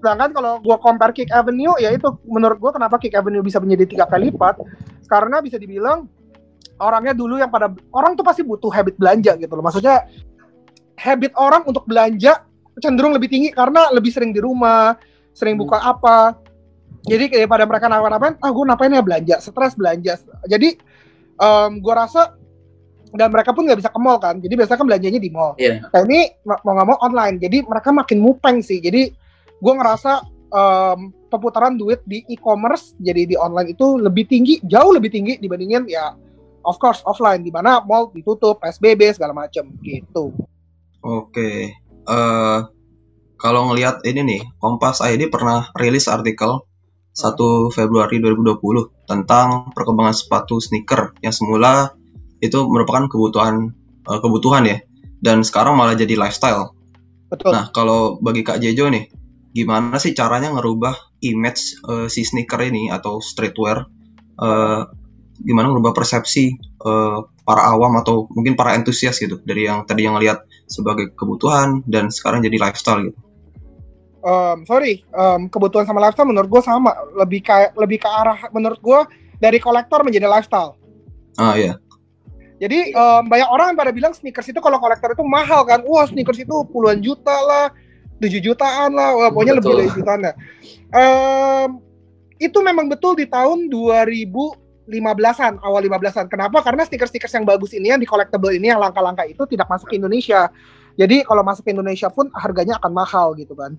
Sedangkan 0.00 0.32
kalau 0.32 0.52
gua 0.64 0.80
compare 0.80 1.12
Kick 1.12 1.28
Avenue, 1.28 1.76
ya 1.76 1.92
itu 1.92 2.08
menurut 2.24 2.56
gua 2.56 2.72
kenapa 2.72 2.96
Kick 2.96 3.12
Avenue 3.12 3.44
bisa 3.44 3.60
menjadi 3.60 3.84
tiga 3.84 4.04
kali 4.08 4.32
lipat, 4.32 4.62
karena 5.10 5.44
bisa 5.44 5.60
dibilang 5.60 6.08
orangnya 6.80 7.12
dulu 7.12 7.36
yang 7.36 7.52
pada 7.52 7.68
orang 7.92 8.16
tuh 8.16 8.24
pasti 8.24 8.40
butuh 8.40 8.72
habit 8.72 8.96
belanja 8.96 9.36
gitu 9.36 9.52
loh. 9.52 9.60
Maksudnya 9.60 10.08
habit 11.00 11.32
orang 11.40 11.64
untuk 11.64 11.88
belanja 11.88 12.44
cenderung 12.80 13.16
lebih 13.16 13.32
tinggi 13.32 13.48
karena 13.52 13.88
lebih 13.92 14.12
sering 14.12 14.32
di 14.32 14.40
rumah, 14.40 14.96
sering 15.32 15.56
buka 15.56 15.80
apa. 15.80 16.36
Jadi 17.08 17.32
daripada 17.32 17.64
mereka 17.64 17.88
nawarin 17.88 18.36
ah 18.40 18.50
gue 18.52 18.64
ngapain 18.68 18.92
ya 18.92 19.00
belanja, 19.00 19.36
stres 19.40 19.72
belanja. 19.72 20.20
Jadi 20.44 20.76
em 21.40 21.80
gue 21.80 21.94
rasa 21.96 22.36
dan 23.16 23.32
mereka 23.32 23.50
pun 23.56 23.64
nggak 23.66 23.80
bisa 23.80 23.90
ke 23.90 23.98
mall 23.98 24.22
kan, 24.22 24.38
jadi 24.38 24.54
biasanya 24.54 24.78
kan 24.78 24.86
belanjanya 24.86 25.20
di 25.20 25.30
mall. 25.32 25.58
Iya. 25.58 25.82
Nah 25.82 26.00
ini 26.06 26.30
ma- 26.46 26.60
mau 26.62 26.72
nggak 26.78 26.88
mau 26.94 26.98
online, 27.02 27.36
jadi 27.42 27.58
mereka 27.66 27.90
makin 27.90 28.18
mupeng 28.22 28.62
sih. 28.62 28.78
Jadi 28.78 29.10
gue 29.58 29.72
ngerasa 29.74 30.22
em, 30.52 31.10
perputaran 31.26 31.74
duit 31.74 32.04
di 32.06 32.22
e-commerce 32.30 32.94
jadi 33.02 33.26
di 33.26 33.34
online 33.34 33.74
itu 33.74 33.98
lebih 33.98 34.30
tinggi, 34.30 34.62
jauh 34.62 34.94
lebih 34.94 35.10
tinggi 35.10 35.42
dibandingin 35.42 35.90
ya 35.90 36.14
of 36.62 36.76
course 36.76 37.00
offline 37.08 37.42
di 37.42 37.50
mana 37.50 37.80
mall 37.82 38.12
ditutup, 38.14 38.60
PSBB 38.60 39.16
segala 39.16 39.34
macem 39.34 39.66
gitu. 39.82 40.30
Oke, 41.00 41.72
eh 42.06 42.60
kalau 43.40 43.72
ngelihat 43.72 44.04
ini 44.04 44.20
nih, 44.20 44.42
Kompas 44.60 45.00
ID 45.00 45.32
pernah 45.32 45.72
rilis 45.72 46.12
artikel 46.12 46.60
1 47.16 47.72
Februari 47.72 48.20
2020 48.20 49.08
tentang 49.08 49.72
perkembangan 49.72 50.12
sepatu 50.12 50.60
sneaker 50.60 51.16
yang 51.24 51.32
semula 51.32 51.96
itu 52.44 52.60
merupakan 52.68 53.08
kebutuhan 53.08 53.72
eh, 54.04 54.20
kebutuhan 54.20 54.68
ya, 54.68 54.78
dan 55.24 55.40
sekarang 55.40 55.76
malah 55.80 55.96
jadi 55.96 56.20
lifestyle. 56.20 56.76
Betul. 57.32 57.56
Nah, 57.56 57.72
kalau 57.72 58.20
bagi 58.20 58.44
Kak 58.44 58.60
Jejo 58.60 58.90
nih, 58.92 59.08
gimana 59.56 59.96
sih 59.96 60.12
caranya 60.12 60.52
ngerubah 60.52 61.20
image 61.24 61.80
eh, 61.88 62.06
si 62.12 62.28
sneaker 62.28 62.60
ini 62.60 62.92
atau 62.92 63.24
streetwear? 63.24 63.88
eh, 64.40 64.82
gimana 65.40 65.72
ngerubah 65.72 65.92
persepsi 65.96 66.44
eh, 66.60 67.18
para 67.44 67.62
awam 67.72 68.00
atau 68.00 68.28
mungkin 68.32 68.56
para 68.56 68.76
entusias 68.76 69.20
gitu 69.20 69.40
dari 69.44 69.68
yang 69.68 69.84
tadi 69.84 70.04
yang 70.08 70.16
ngelihat 70.16 70.44
sebagai 70.70 71.10
kebutuhan 71.18 71.82
dan 71.90 72.08
sekarang 72.08 72.46
jadi 72.46 72.56
lifestyle 72.56 73.10
gitu. 73.10 73.18
um, 74.22 74.62
sorry, 74.64 75.02
um, 75.10 75.50
kebutuhan 75.50 75.84
sama 75.84 75.98
lifestyle 75.98 76.30
menurut 76.30 76.46
gue 76.46 76.62
sama, 76.62 76.94
lebih 77.18 77.42
kayak 77.42 77.74
lebih 77.74 77.98
ke 77.98 78.08
arah 78.08 78.46
menurut 78.54 78.78
gue 78.78 79.00
dari 79.42 79.58
kolektor 79.58 80.06
menjadi 80.06 80.30
lifestyle. 80.30 80.78
Ah 81.40 81.56
ya, 81.56 81.74
Jadi 82.60 82.92
um, 82.92 83.24
banyak 83.24 83.48
orang 83.48 83.72
yang 83.72 83.78
pada 83.80 83.92
bilang 83.92 84.12
sneakers 84.12 84.52
itu 84.52 84.60
kalau 84.60 84.76
kolektor 84.76 85.16
itu 85.16 85.24
mahal 85.24 85.64
kan, 85.64 85.80
wah 85.88 86.04
sneakers 86.04 86.44
itu 86.44 86.52
puluhan 86.68 87.00
juta 87.00 87.32
lah, 87.32 87.72
7 88.20 88.36
jutaan 88.44 88.92
lah, 88.92 89.16
wah 89.16 89.28
pokoknya 89.32 89.56
lebih 89.56 89.72
Betul. 89.72 89.80
dari 89.80 89.90
jutaan 89.96 90.20
lah. 90.20 90.34
Em, 90.92 91.68
itu 92.36 92.58
memang 92.60 92.92
betul 92.92 93.16
di 93.16 93.24
tahun 93.24 93.72
2015-an, 94.90 95.62
awal 95.62 95.80
15-an. 95.86 96.26
Kenapa? 96.26 96.58
Karena 96.60 96.82
stiker-stiker 96.82 97.30
yang 97.30 97.46
bagus 97.46 97.70
ini, 97.72 97.94
yang 97.94 98.02
di 98.02 98.08
collectible 98.10 98.50
ini, 98.50 98.74
yang 98.74 98.82
langka-langka 98.82 99.22
itu 99.24 99.46
tidak 99.46 99.70
masuk 99.70 99.86
ke 99.88 99.96
Indonesia. 99.96 100.50
Jadi 100.98 101.22
kalau 101.22 101.46
masuk 101.46 101.64
ke 101.64 101.70
Indonesia 101.70 102.10
pun 102.10 102.28
harganya 102.34 102.76
akan 102.82 102.92
mahal 102.92 103.32
gitu 103.38 103.54
kan. 103.54 103.78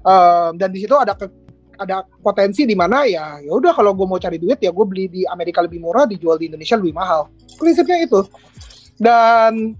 Em, 0.00 0.52
dan 0.56 0.68
di 0.72 0.80
situ 0.80 0.96
ada 0.96 1.12
ke- 1.12 1.32
ada 1.80 2.04
potensi 2.20 2.68
di 2.68 2.76
mana 2.76 3.08
ya 3.08 3.40
ya 3.40 3.52
udah 3.56 3.72
kalau 3.72 3.96
gue 3.96 4.04
mau 4.04 4.20
cari 4.20 4.36
duit 4.36 4.60
ya 4.60 4.68
gue 4.68 4.84
beli 4.84 5.08
di 5.08 5.24
Amerika 5.24 5.64
lebih 5.64 5.80
murah 5.80 6.04
dijual 6.04 6.36
di 6.36 6.52
Indonesia 6.52 6.76
lebih 6.76 6.92
mahal 6.92 7.32
prinsipnya 7.56 8.04
itu 8.04 8.20
dan 9.00 9.76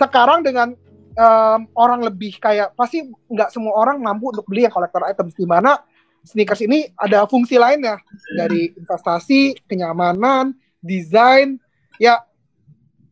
sekarang 0.00 0.40
dengan 0.40 0.72
em, 1.16 1.60
orang 1.76 2.00
lebih 2.00 2.40
kayak 2.40 2.72
pasti 2.76 3.08
nggak 3.08 3.52
semua 3.52 3.76
orang 3.76 4.00
mampu 4.00 4.32
untuk 4.32 4.48
beli 4.48 4.64
yang 4.64 4.72
collector 4.72 5.04
items 5.04 5.36
di 5.36 5.44
mana 5.44 5.80
sneakers 6.24 6.64
ini 6.64 6.90
ada 6.96 7.28
fungsi 7.28 7.60
lainnya. 7.60 8.00
Dari 8.34 8.72
investasi 8.74 9.64
kenyamanan 9.68 10.56
desain. 10.80 11.60
Ya 12.00 12.24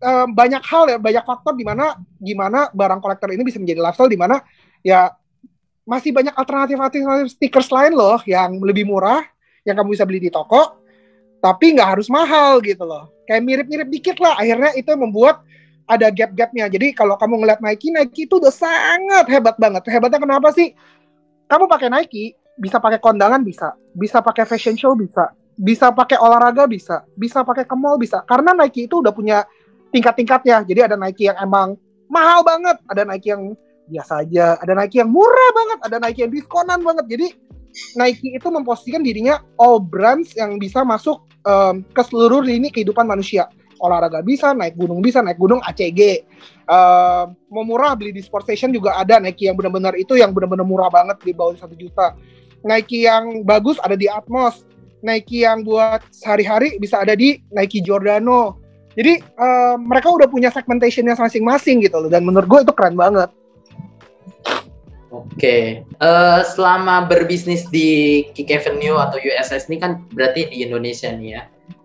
em, 0.02 0.28
banyak 0.34 0.62
hal 0.66 0.84
ya 0.90 0.98
banyak 0.98 1.22
faktor 1.22 1.54
di 1.54 1.62
mana 1.62 1.94
gimana 2.18 2.68
barang 2.74 2.98
kolektor 2.98 3.30
ini 3.30 3.46
bisa 3.46 3.62
menjadi 3.62 3.78
lifestyle 3.78 4.10
di 4.10 4.18
mana 4.18 4.42
ya 4.82 5.14
masih 5.86 6.10
banyak 6.10 6.34
alternatif 6.34 6.78
alternatif 6.78 7.38
stickers 7.38 7.70
lain 7.70 7.94
loh 7.94 8.18
yang 8.26 8.58
lebih 8.58 8.86
murah 8.86 9.22
yang 9.62 9.78
kamu 9.78 9.94
bisa 9.94 10.02
beli 10.02 10.18
di 10.18 10.30
toko 10.34 10.82
tapi 11.42 11.74
nggak 11.74 11.98
harus 11.98 12.06
mahal 12.06 12.62
gitu 12.62 12.86
loh. 12.86 13.10
Kayak 13.26 13.42
mirip-mirip 13.42 13.88
dikit 13.90 14.16
lah 14.22 14.38
akhirnya 14.38 14.74
itu 14.78 14.90
membuat 14.94 15.42
ada 15.90 16.06
gap-gapnya. 16.10 16.70
Jadi 16.70 16.94
kalau 16.94 17.18
kamu 17.18 17.42
ngeliat 17.42 17.58
Nike 17.58 17.90
Nike 17.90 18.30
itu 18.30 18.38
udah 18.38 18.54
sangat 18.54 19.26
hebat 19.26 19.58
banget. 19.58 19.82
Hebatnya 19.90 20.22
kenapa 20.22 20.54
sih? 20.54 20.70
Kamu 21.50 21.66
pakai 21.66 21.90
Nike 21.90 22.38
bisa 22.56 22.78
pakai 22.78 23.00
kondangan 23.00 23.40
bisa. 23.40 23.76
Bisa 23.92 24.20
pakai 24.20 24.44
fashion 24.44 24.76
show 24.76 24.92
bisa. 24.96 25.32
Bisa 25.56 25.92
pakai 25.92 26.16
olahraga 26.20 26.64
bisa. 26.68 27.04
Bisa 27.16 27.44
pakai 27.44 27.64
ke 27.64 27.76
mall 27.76 28.00
bisa. 28.00 28.24
Karena 28.24 28.56
Nike 28.56 28.88
itu 28.88 29.00
udah 29.00 29.12
punya 29.12 29.44
tingkat-tingkatnya. 29.92 30.64
Jadi 30.64 30.80
ada 30.80 30.96
Nike 30.96 31.28
yang 31.28 31.38
emang 31.40 31.76
mahal 32.12 32.44
banget 32.44 32.76
ada 32.88 33.08
Nike 33.08 33.32
yang 33.32 33.56
biasa 33.88 34.22
aja 34.22 34.60
ada 34.60 34.76
Nike 34.76 35.00
yang 35.00 35.10
murah 35.10 35.50
banget 35.56 35.78
ada 35.88 35.96
Nike 36.00 36.20
yang 36.24 36.32
diskonan 36.32 36.80
banget. 36.80 37.04
Jadi 37.08 37.26
Nike 37.96 38.36
itu 38.36 38.48
memposisikan 38.52 39.00
dirinya 39.00 39.40
all 39.56 39.80
brands 39.80 40.36
yang 40.36 40.60
bisa 40.60 40.84
masuk 40.84 41.24
em, 41.44 41.80
ke 41.88 42.02
seluruh 42.04 42.44
lini 42.44 42.68
kehidupan 42.68 43.08
manusia. 43.08 43.48
Olahraga 43.82 44.22
bisa 44.22 44.54
naik 44.54 44.78
gunung 44.78 45.02
bisa 45.02 45.24
naik 45.24 45.40
gunung 45.40 45.58
ACG 45.58 46.22
Em, 46.62 47.26
mau 47.50 47.66
murah 47.66 47.98
beli 47.98 48.14
di 48.14 48.22
sport 48.22 48.46
station 48.46 48.70
juga 48.70 48.94
ada 48.94 49.18
Nike 49.18 49.50
yang 49.50 49.58
benar-benar 49.58 49.98
itu 49.98 50.14
yang 50.14 50.30
benar-benar 50.30 50.62
murah 50.62 50.86
banget 50.88 51.18
di 51.20 51.34
bawah 51.34 51.58
satu 51.58 51.74
juta 51.74 52.14
Nike 52.62 53.06
yang 53.06 53.42
bagus 53.42 53.78
ada 53.82 53.98
di 53.98 54.06
Atmos. 54.06 54.66
Nike 55.02 55.42
yang 55.42 55.66
buat 55.66 56.02
sehari-hari 56.14 56.78
bisa 56.78 57.02
ada 57.02 57.18
di 57.18 57.42
Nike 57.50 57.82
Giordano. 57.82 58.62
Jadi 58.94 59.18
em, 59.18 59.76
mereka 59.82 60.14
udah 60.14 60.30
punya 60.30 60.52
segmentationnya 60.54 61.18
masing-masing 61.18 61.82
gitu 61.82 61.98
loh. 61.98 62.10
Dan 62.10 62.22
menurut 62.22 62.46
gue 62.46 62.60
itu 62.62 62.72
keren 62.74 62.94
banget. 62.94 63.30
Oke, 65.12 65.84
uh, 66.00 66.40
selama 66.40 67.04
berbisnis 67.04 67.68
di 67.68 68.24
Kick 68.32 68.48
Avenue 68.48 68.96
atau 68.96 69.20
USS 69.20 69.68
ini 69.68 69.76
kan 69.76 70.00
berarti 70.16 70.48
di 70.48 70.64
Indonesia 70.64 71.12
nih 71.12 71.36
ya. 71.36 71.42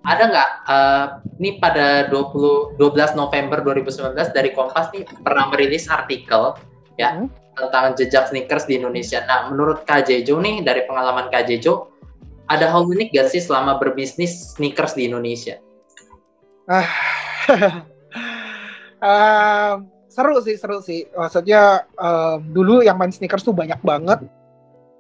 Ada 0.08 0.24
nggak, 0.32 0.50
uh, 0.72 1.06
ini 1.36 1.60
pada 1.60 2.08
20, 2.08 2.80
12 2.80 3.20
November 3.20 3.60
2019 3.68 4.16
dari 4.32 4.56
Kompas 4.56 4.96
nih 4.96 5.04
pernah 5.28 5.52
merilis 5.52 5.92
artikel 5.92 6.56
ya 6.96 7.20
hmm. 7.20 7.28
Tentang 7.58 7.98
jejak 7.98 8.30
sneakers 8.30 8.70
di 8.70 8.78
Indonesia. 8.78 9.26
Nah, 9.26 9.50
menurut 9.50 9.84
Kak 9.84 10.06
Jejo 10.06 10.38
nih 10.38 10.62
dari 10.62 10.86
pengalaman 10.86 11.34
Kak 11.34 11.50
Jejo, 11.50 11.90
ada 12.48 12.70
hal 12.70 12.88
unik 12.88 13.12
gak 13.12 13.28
sih 13.34 13.42
selama 13.44 13.82
berbisnis 13.82 14.56
sneakers 14.56 14.96
di 14.96 15.10
Indonesia? 15.10 15.60
Ah, 16.70 16.90
uh, 19.02 19.74
seru 20.14 20.38
sih 20.46 20.56
seru 20.56 20.80
sih. 20.80 21.10
Maksudnya 21.12 21.88
um, 21.98 22.40
dulu 22.54 22.86
yang 22.86 22.96
main 22.96 23.12
sneakers 23.12 23.44
tuh 23.44 23.56
banyak 23.56 23.80
banget. 23.82 24.24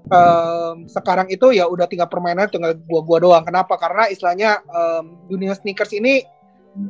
Um, 0.08 0.88
sekarang 0.88 1.28
itu 1.28 1.52
ya 1.52 1.68
udah 1.68 1.84
tinggal 1.84 2.08
permainan 2.08 2.48
tinggal 2.48 2.76
gua-gua 2.88 3.20
doang. 3.20 3.44
Kenapa? 3.44 3.76
Karena 3.76 4.08
istilahnya 4.08 4.64
um, 4.72 5.20
dunia 5.28 5.52
sneakers 5.52 5.92
ini 5.92 6.24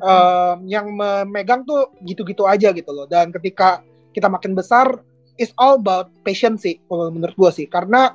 um, 0.04 0.58
yang 0.70 0.94
memegang 0.94 1.66
tuh 1.66 1.94
gitu-gitu 2.06 2.46
aja 2.46 2.70
gitu 2.74 2.94
loh. 2.94 3.10
Dan 3.10 3.34
ketika 3.34 3.82
kita 4.14 4.30
makin 4.30 4.54
besar 4.54 5.02
it's 5.38 5.54
all 5.58 5.78
about 5.80 6.12
patience 6.26 6.66
sih 6.66 6.82
menurut 6.90 7.34
gua 7.38 7.50
sih. 7.54 7.70
Karena 7.70 8.14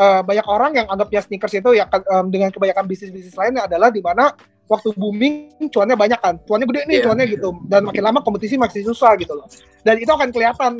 uh, 0.00 0.22
banyak 0.24 0.46
orang 0.48 0.80
yang 0.80 0.86
anggapnya 0.88 1.20
sneakers 1.20 1.54
itu 1.58 1.76
ya 1.76 1.86
um, 2.14 2.32
dengan 2.32 2.48
kebanyakan 2.48 2.88
bisnis-bisnis 2.88 3.36
lainnya 3.36 3.68
adalah 3.68 3.92
di 3.92 4.00
mana 4.00 4.32
waktu 4.70 4.94
booming 4.94 5.68
cuannya 5.68 5.98
banyak 5.98 6.20
kan. 6.22 6.38
Cuannya 6.46 6.66
gede 6.70 6.80
nih 6.86 6.96
yeah. 7.02 7.04
cuannya 7.04 7.26
gitu. 7.28 7.48
Dan 7.66 7.90
makin 7.90 8.02
lama 8.06 8.18
kompetisi 8.22 8.56
makin 8.56 8.86
susah 8.86 9.18
gitu 9.18 9.36
loh. 9.36 9.46
Dan 9.82 9.98
itu 9.98 10.08
akan 10.08 10.30
kelihatan 10.30 10.72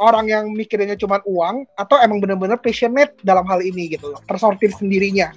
orang 0.00 0.28
yang 0.28 0.44
mikirnya 0.52 0.96
cuma 0.96 1.20
uang 1.28 1.68
atau 1.76 2.00
emang 2.00 2.24
bener-bener 2.24 2.56
passionate 2.56 3.12
dalam 3.24 3.44
hal 3.48 3.60
ini 3.64 3.96
gitu 3.96 4.12
loh. 4.12 4.20
Tersortir 4.28 4.72
sendirinya. 4.72 5.32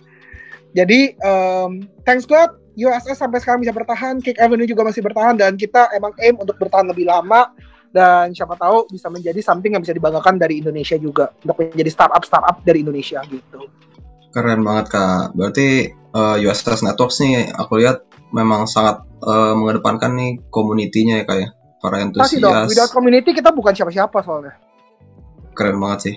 Jadi 0.73 1.13
um, 1.21 1.85
thanks 2.03 2.25
God 2.25 2.63
USS 2.73 3.21
sampai 3.21 3.37
sekarang 3.37 3.61
bisa 3.61 3.73
bertahan 3.73 4.17
Kick 4.17 4.41
Avenue 4.41 4.65
juga 4.65 4.81
masih 4.81 5.05
bertahan 5.05 5.37
dan 5.37 5.53
kita 5.53 5.93
emang 5.93 6.09
aim 6.17 6.33
untuk 6.41 6.57
bertahan 6.57 6.89
lebih 6.89 7.05
lama 7.05 7.53
dan 7.93 8.33
siapa 8.33 8.57
tahu 8.57 8.89
bisa 8.89 9.07
menjadi 9.13 9.39
something 9.45 9.77
yang 9.77 9.83
bisa 9.85 9.93
dibanggakan 9.93 10.41
dari 10.41 10.59
Indonesia 10.59 10.97
juga 10.97 11.29
untuk 11.45 11.61
menjadi 11.61 11.93
startup 11.93 12.25
startup 12.25 12.57
dari 12.65 12.81
Indonesia 12.81 13.21
gitu 13.29 13.69
keren 14.33 14.65
banget 14.65 14.97
kak 14.97 15.37
berarti 15.37 15.93
uh, 16.17 16.35
eh, 16.37 16.45
USS 16.49 16.81
Networks 16.81 17.21
nih 17.21 17.53
aku 17.53 17.77
lihat 17.77 18.01
memang 18.33 18.65
sangat 18.65 19.05
uh, 19.21 19.53
mengedepankan 19.53 20.17
nih 20.17 20.31
komunitinya 20.49 21.21
ya 21.21 21.25
kayak 21.29 21.41
ya. 21.45 21.49
para 21.79 22.01
entusias. 22.01 22.33
Pasti 22.33 22.39
dong, 22.41 22.65
without 22.65 22.91
community 22.91 23.29
kita 23.35 23.53
bukan 23.53 23.73
siapa-siapa 23.75 24.17
soalnya. 24.25 24.57
Keren 25.53 25.77
banget 25.77 25.99
sih. 26.01 26.15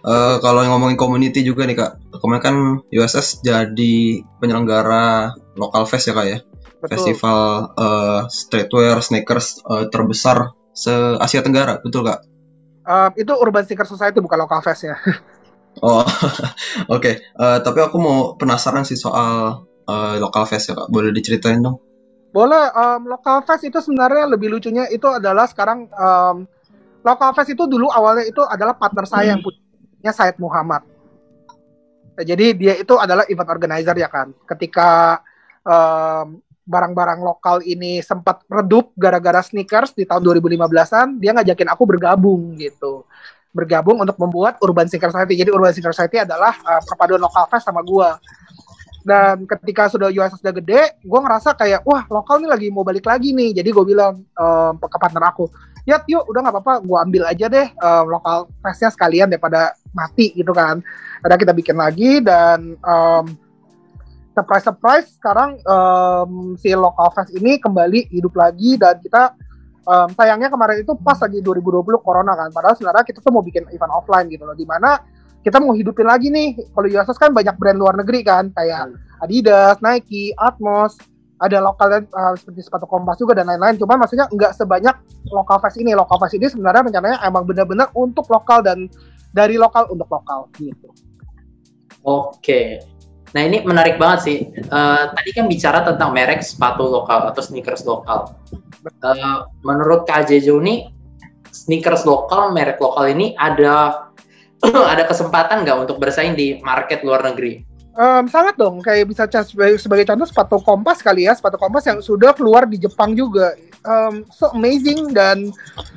Uh, 0.00 0.38
kalau 0.40 0.62
ngomongin 0.64 0.96
community 0.96 1.44
juga 1.44 1.68
nih 1.68 1.76
kak, 1.76 2.00
kemarin 2.22 2.42
kan 2.42 2.56
USS 2.88 3.44
jadi 3.44 4.24
penyelenggara 4.40 5.36
local 5.58 5.84
fest 5.84 6.08
ya 6.08 6.14
kak 6.14 6.26
ya, 6.30 6.38
betul. 6.80 6.88
festival 6.96 7.40
uh, 7.76 8.20
streetwear 8.30 9.02
sneakers 9.02 9.58
uh, 9.66 9.90
terbesar 9.90 10.54
se 10.72 10.92
Asia 11.18 11.40
Tenggara, 11.44 11.80
betul 11.80 12.06
kak? 12.06 12.24
Uh, 12.88 13.12
itu 13.20 13.32
Urban 13.36 13.68
Sneaker 13.68 13.84
Society 13.84 14.18
bukan 14.24 14.40
local 14.40 14.60
fest 14.64 14.88
ya. 14.88 14.96
Oh, 15.78 16.02
oke. 16.02 16.42
Okay. 16.90 17.22
Uh, 17.38 17.54
eh, 17.54 17.58
tapi 17.62 17.78
aku 17.78 18.02
mau 18.02 18.34
penasaran 18.34 18.82
sih 18.82 18.98
soal 18.98 19.62
uh, 19.86 20.14
local 20.18 20.42
fest 20.42 20.70
ya 20.70 20.74
kak. 20.74 20.90
Boleh 20.90 21.14
diceritain 21.14 21.62
dong? 21.62 21.78
Boleh. 22.34 22.70
Um, 22.74 23.06
local 23.06 23.46
fest 23.46 23.62
itu 23.62 23.78
sebenarnya 23.78 24.26
lebih 24.26 24.50
lucunya 24.50 24.90
itu 24.90 25.06
adalah 25.06 25.46
sekarang 25.46 25.86
um, 25.94 26.50
local 27.06 27.30
fest 27.30 27.54
itu 27.54 27.64
dulu 27.70 27.86
awalnya 27.94 28.26
itu 28.26 28.42
adalah 28.42 28.74
partner 28.74 29.06
saya 29.06 29.22
hmm. 29.22 29.32
yang 29.38 29.40
punya 29.42 30.12
Said 30.12 30.36
Muhammad. 30.42 30.82
Nah, 32.18 32.24
jadi 32.26 32.46
dia 32.58 32.74
itu 32.74 32.94
adalah 32.98 33.22
event 33.30 33.46
organizer 33.46 33.94
ya 33.94 34.10
kan. 34.10 34.34
Ketika 34.50 35.22
um, 35.62 36.42
barang-barang 36.68 37.24
lokal 37.24 37.64
ini 37.64 38.04
sempat 38.04 38.44
redup 38.46 38.92
gara-gara 38.92 39.40
sneakers 39.40 39.96
di 39.96 40.04
tahun 40.04 40.20
2015-an, 40.20 41.16
dia 41.16 41.32
ngajakin 41.32 41.68
aku 41.72 41.82
bergabung 41.88 42.54
gitu 42.60 43.08
bergabung 43.48 43.98
untuk 44.04 44.14
membuat 44.20 44.60
Urban 44.60 44.86
Sneaker 44.86 45.10
Society. 45.10 45.40
Jadi 45.40 45.50
Urban 45.50 45.72
Sneaker 45.72 45.90
Society 45.96 46.20
adalah 46.20 46.52
uh, 46.62 46.82
perpaduan 46.84 47.18
lokal 47.18 47.48
fest 47.48 47.66
sama 47.66 47.80
gue. 47.80 48.08
Dan 49.08 49.48
ketika 49.48 49.88
sudah 49.88 50.12
USS 50.12 50.44
sudah 50.44 50.52
gede, 50.52 51.00
gue 51.00 51.20
ngerasa 51.24 51.56
kayak, 51.56 51.80
wah 51.88 52.04
lokal 52.12 52.44
nih 52.44 52.50
lagi 52.50 52.68
mau 52.68 52.84
balik 52.84 53.08
lagi 53.08 53.32
nih. 53.32 53.56
Jadi 53.56 53.72
gue 53.72 53.84
bilang 53.88 54.20
um, 54.36 54.72
ke 54.76 54.98
partner 55.00 55.32
aku, 55.32 55.48
ya 55.88 56.04
yuk 56.04 56.28
udah 56.28 56.40
nggak 56.44 56.54
apa-apa, 56.60 56.74
gue 56.84 56.98
ambil 57.08 57.22
aja 57.24 57.46
deh 57.48 57.72
um, 57.80 58.04
lokal 58.12 58.52
festnya 58.60 58.92
sekalian 58.92 59.32
daripada 59.32 59.72
mati 59.96 60.36
gitu 60.36 60.52
kan. 60.52 60.84
Ada 61.24 61.40
kita 61.40 61.56
bikin 61.56 61.80
lagi 61.80 62.20
dan 62.20 62.76
um, 62.84 63.32
surprise 64.38 64.64
surprise 64.70 65.06
sekarang 65.18 65.58
um, 65.66 66.54
si 66.54 66.70
lokal 66.70 67.10
fest 67.10 67.34
ini 67.34 67.58
kembali 67.58 68.06
hidup 68.14 68.38
lagi 68.38 68.78
dan 68.78 69.02
kita 69.02 69.34
um, 69.82 70.08
sayangnya 70.14 70.46
kemarin 70.46 70.86
itu 70.86 70.94
pas 71.02 71.18
lagi 71.18 71.42
2020 71.42 71.82
corona 71.98 72.38
kan. 72.38 72.54
Padahal 72.54 72.78
sebenarnya 72.78 73.02
kita 73.02 73.18
tuh 73.18 73.34
mau 73.34 73.42
bikin 73.42 73.66
event 73.74 73.90
offline 73.90 74.30
gitu 74.30 74.46
loh 74.46 74.54
di 74.54 74.62
mana 74.62 75.02
kita 75.42 75.58
mau 75.58 75.74
hidupin 75.74 76.06
lagi 76.06 76.30
nih. 76.30 76.54
Kalau 76.70 76.86
USS 76.86 77.18
kan 77.18 77.34
banyak 77.34 77.58
brand 77.58 77.78
luar 77.82 77.98
negeri 77.98 78.22
kan 78.22 78.54
kayak 78.54 78.94
hmm. 78.94 79.26
Adidas, 79.26 79.82
Nike, 79.82 80.30
Atmos 80.38 80.94
ada 81.38 81.62
lokal 81.62 81.86
dan 81.90 82.02
uh, 82.14 82.34
seperti 82.34 82.66
sepatu 82.66 82.86
kompas 82.86 83.18
juga 83.18 83.34
dan 83.34 83.50
lain-lain. 83.50 83.74
Cuma 83.74 83.98
maksudnya 83.98 84.30
nggak 84.30 84.54
sebanyak 84.54 84.94
lokal 85.34 85.58
fest 85.58 85.82
ini. 85.82 85.98
Lokal 85.98 86.22
fest 86.22 86.38
ini 86.38 86.46
sebenarnya 86.46 86.86
rencananya 86.86 87.18
emang 87.26 87.42
benar-benar 87.42 87.90
untuk 87.98 88.30
lokal 88.30 88.62
dan 88.62 88.86
dari 89.34 89.58
lokal 89.58 89.90
untuk 89.90 90.06
lokal 90.06 90.46
gitu. 90.58 90.94
Oke 92.06 92.97
Nah 93.36 93.42
ini 93.44 93.60
menarik 93.64 94.00
banget 94.00 94.20
sih. 94.24 94.38
Uh, 94.72 95.12
tadi 95.12 95.30
kan 95.36 95.44
bicara 95.50 95.84
tentang 95.84 96.16
merek 96.16 96.40
sepatu 96.40 96.88
lokal 96.88 97.28
atau 97.28 97.42
sneakers 97.44 97.84
lokal. 97.84 98.32
Uh, 99.04 99.44
menurut 99.60 100.08
Kak 100.08 100.32
Jejo 100.32 100.62
nih, 100.62 100.88
sneakers 101.52 102.08
lokal, 102.08 102.56
merek 102.56 102.80
lokal 102.80 103.12
ini 103.12 103.36
ada 103.36 104.08
ada 104.92 105.04
kesempatan 105.04 105.62
nggak 105.66 105.88
untuk 105.88 105.96
bersaing 106.00 106.34
di 106.34 106.58
market 106.64 107.04
luar 107.04 107.20
negeri? 107.22 107.68
Um, 107.98 108.30
sangat 108.30 108.54
dong, 108.54 108.78
kayak 108.78 109.10
bisa 109.10 109.26
sebagai, 109.42 109.74
sebagai 109.82 110.06
contoh 110.06 110.22
sepatu 110.30 110.62
kompas 110.62 111.02
kali 111.02 111.26
ya, 111.26 111.34
sepatu 111.34 111.58
kompas 111.58 111.82
yang 111.82 111.98
sudah 111.98 112.30
keluar 112.30 112.62
di 112.62 112.78
Jepang 112.78 113.10
juga, 113.10 113.58
um, 113.82 114.22
so 114.30 114.54
amazing 114.54 115.10
dan 115.10 115.50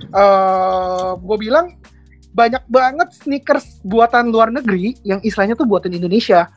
uh, 0.09 1.13
gue 1.13 1.37
bilang 1.37 1.77
banyak 2.33 2.63
banget 2.71 3.05
sneakers 3.13 3.83
buatan 3.85 4.33
luar 4.33 4.49
negeri 4.49 4.97
yang 5.05 5.21
istilahnya 5.21 5.53
tuh 5.53 5.69
buatan 5.69 5.93
Indonesia 5.93 6.49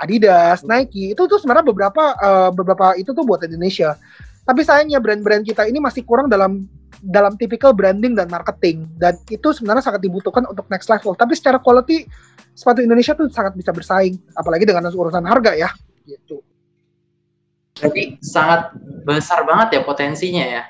Adidas, 0.00 0.64
Nike 0.64 1.12
itu 1.12 1.22
tuh 1.28 1.38
sebenarnya 1.38 1.66
beberapa 1.66 2.04
uh, 2.18 2.50
beberapa 2.50 2.96
itu 2.96 3.12
tuh 3.12 3.24
buat 3.24 3.44
Indonesia. 3.44 3.96
Tapi 4.42 4.66
sayangnya 4.66 4.98
brand-brand 4.98 5.46
kita 5.46 5.70
ini 5.70 5.78
masih 5.78 6.02
kurang 6.02 6.26
dalam 6.26 6.66
dalam 7.02 7.34
tipikal 7.34 7.74
branding 7.74 8.14
dan 8.14 8.30
marketing 8.30 8.86
dan 8.94 9.18
itu 9.26 9.50
sebenarnya 9.50 9.82
sangat 9.82 10.02
dibutuhkan 10.02 10.46
untuk 10.46 10.66
next 10.70 10.86
level. 10.86 11.14
Tapi 11.18 11.34
secara 11.34 11.58
quality 11.58 12.06
sepatu 12.54 12.82
Indonesia 12.82 13.14
tuh 13.14 13.26
sangat 13.30 13.58
bisa 13.58 13.74
bersaing, 13.74 14.18
apalagi 14.38 14.66
dengan 14.68 14.86
urusan 14.86 15.24
harga 15.26 15.56
ya, 15.56 15.70
gitu. 16.06 16.42
Jadi 17.72 18.20
sangat 18.20 18.76
besar 19.02 19.42
banget 19.42 19.78
ya 19.78 19.82
potensinya 19.82 20.44
ya. 20.44 20.62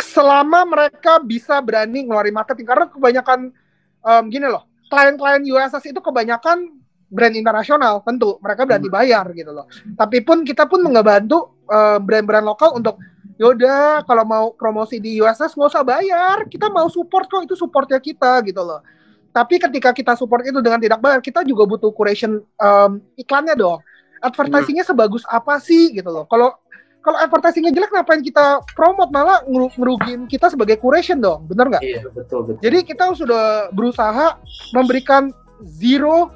Selama 0.00 0.64
mereka 0.64 1.20
bisa 1.20 1.60
berani 1.60 2.08
ngeluarin 2.08 2.32
marketing 2.32 2.64
karena 2.64 2.86
kebanyakan 2.88 3.52
um, 4.00 4.22
gini 4.32 4.46
loh, 4.48 4.64
klien-klien 4.88 5.44
USS 5.44 5.92
itu 5.92 6.00
kebanyakan 6.00 6.77
brand 7.08 7.34
internasional 7.34 8.04
tentu 8.04 8.36
mereka 8.44 8.68
berani 8.68 8.88
hmm. 8.88 8.96
bayar 8.96 9.26
gitu 9.32 9.50
loh. 9.50 9.66
Tapi 9.96 10.20
pun 10.20 10.44
kita 10.44 10.68
pun 10.68 10.84
ngebantu 10.84 11.64
uh, 11.68 11.96
brand-brand 11.98 12.44
lokal 12.44 12.76
untuk 12.76 13.00
yaudah 13.40 14.02
kalau 14.04 14.24
mau 14.26 14.46
promosi 14.52 14.98
di 15.00 15.18
USS 15.22 15.56
nggak 15.56 15.70
usah 15.72 15.84
bayar, 15.86 16.44
kita 16.50 16.68
mau 16.68 16.86
support 16.92 17.30
kok 17.30 17.46
itu 17.46 17.56
supportnya 17.56 17.98
kita 18.02 18.44
gitu 18.44 18.60
loh. 18.60 18.84
Tapi 19.32 19.60
ketika 19.60 19.94
kita 19.94 20.12
support 20.18 20.44
itu 20.44 20.58
dengan 20.58 20.82
tidak 20.82 20.98
bayar, 20.98 21.22
kita 21.22 21.46
juga 21.46 21.64
butuh 21.64 21.94
curation 21.94 22.42
um, 22.58 23.00
iklannya 23.14 23.54
dong. 23.54 23.80
Advertisingnya 24.18 24.82
hmm. 24.82 24.92
sebagus 24.92 25.22
apa 25.30 25.62
sih 25.62 25.94
gitu 25.94 26.10
loh. 26.10 26.26
Kalau 26.26 26.58
kalau 26.98 27.14
advertisingnya 27.24 27.70
jelek, 27.70 27.94
ngapain 27.94 28.20
kita 28.20 28.60
promote 28.74 29.08
malah 29.14 29.40
ngerugiin 29.48 30.26
kita 30.26 30.50
sebagai 30.50 30.76
curation 30.82 31.22
dong, 31.22 31.46
bener 31.46 31.70
nggak? 31.70 31.82
Iya 31.86 32.04
betul 32.10 32.44
betul. 32.44 32.60
Jadi 32.60 32.78
kita 32.84 33.14
sudah 33.14 33.70
berusaha 33.70 34.36
memberikan 34.74 35.30
zero 35.62 36.28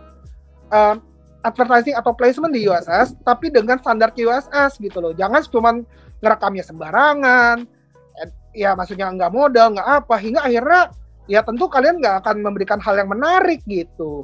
um, 0.72 0.96
advertising 1.44 1.94
atau 1.94 2.16
placement 2.16 2.54
di 2.54 2.64
USS 2.64 3.18
tapi 3.20 3.52
dengan 3.52 3.76
standar 3.78 4.16
USS 4.16 4.80
gitu 4.80 4.98
loh 4.98 5.12
jangan 5.12 5.44
cuma 5.46 5.70
ngerekamnya 6.22 6.64
sembarangan 6.64 7.66
ya 8.52 8.76
maksudnya 8.76 9.08
nggak 9.10 9.32
modal 9.32 9.74
nggak 9.74 9.88
apa 10.04 10.14
hingga 10.20 10.40
akhirnya 10.44 10.82
ya 11.26 11.40
tentu 11.42 11.66
kalian 11.66 11.98
nggak 11.98 12.24
akan 12.24 12.36
memberikan 12.44 12.78
hal 12.78 12.94
yang 13.00 13.10
menarik 13.10 13.64
gitu 13.64 14.22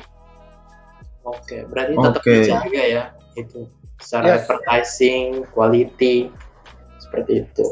oke 1.24 1.56
berarti 1.72 1.94
tetap 1.96 2.22
okay. 2.22 2.40
dijaga 2.44 2.84
ya 2.84 3.04
itu 3.34 3.60
secara 3.98 4.36
yes. 4.36 4.46
advertising 4.46 5.42
quality 5.50 6.28
seperti 7.00 7.48
itu 7.48 7.66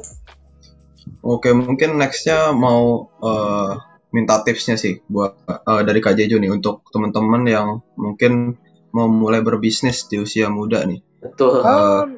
oke 1.22 1.48
mungkin 1.54 2.00
nextnya 2.00 2.50
mau 2.56 3.12
uh, 3.20 3.76
minta 4.10 4.40
tipsnya 4.40 4.80
sih 4.80 5.04
buat 5.12 5.36
uh, 5.44 5.82
dari 5.84 6.00
Kak 6.00 6.16
Jejo 6.16 6.40
nih 6.40 6.50
untuk 6.50 6.88
teman-teman 6.88 7.44
yang 7.44 7.68
mungkin 8.00 8.56
mau 8.96 9.12
mulai 9.12 9.44
berbisnis 9.44 10.09
di 10.09 10.16
usia 10.16 10.48
muda 10.48 10.80
nih. 10.88 11.04
Betul. 11.20 11.61
Uh, 11.61 12.09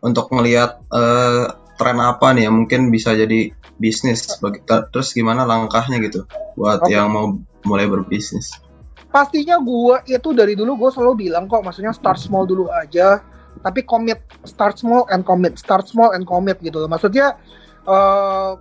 untuk 0.00 0.32
ngelihat 0.32 0.80
uh, 0.88 1.52
tren 1.76 1.98
apa 1.98 2.32
nih 2.32 2.46
yang 2.46 2.64
mungkin 2.64 2.88
bisa 2.94 3.12
jadi 3.12 3.52
bisnis 3.80 4.38
terus 4.94 5.08
gimana 5.10 5.42
langkahnya 5.42 5.98
gitu 5.98 6.22
buat 6.54 6.86
okay. 6.86 6.94
yang 6.94 7.10
mau 7.10 7.34
mulai 7.66 7.90
berbisnis 7.90 8.54
pastinya 9.10 9.58
gue 9.58 10.14
itu 10.14 10.28
dari 10.30 10.54
dulu 10.54 10.86
gue 10.86 10.90
selalu 10.94 11.28
bilang 11.28 11.50
kok 11.50 11.66
maksudnya 11.66 11.90
start 11.90 12.22
small 12.22 12.46
dulu 12.46 12.70
aja 12.70 13.18
tapi 13.60 13.82
commit 13.82 14.22
start 14.46 14.78
small 14.78 15.04
and 15.10 15.26
commit 15.26 15.58
start 15.58 15.84
small 15.90 16.14
and 16.14 16.22
commit 16.22 16.56
gitu 16.62 16.82
loh 16.82 16.90
maksudnya 16.90 17.34
uh, 17.84 18.54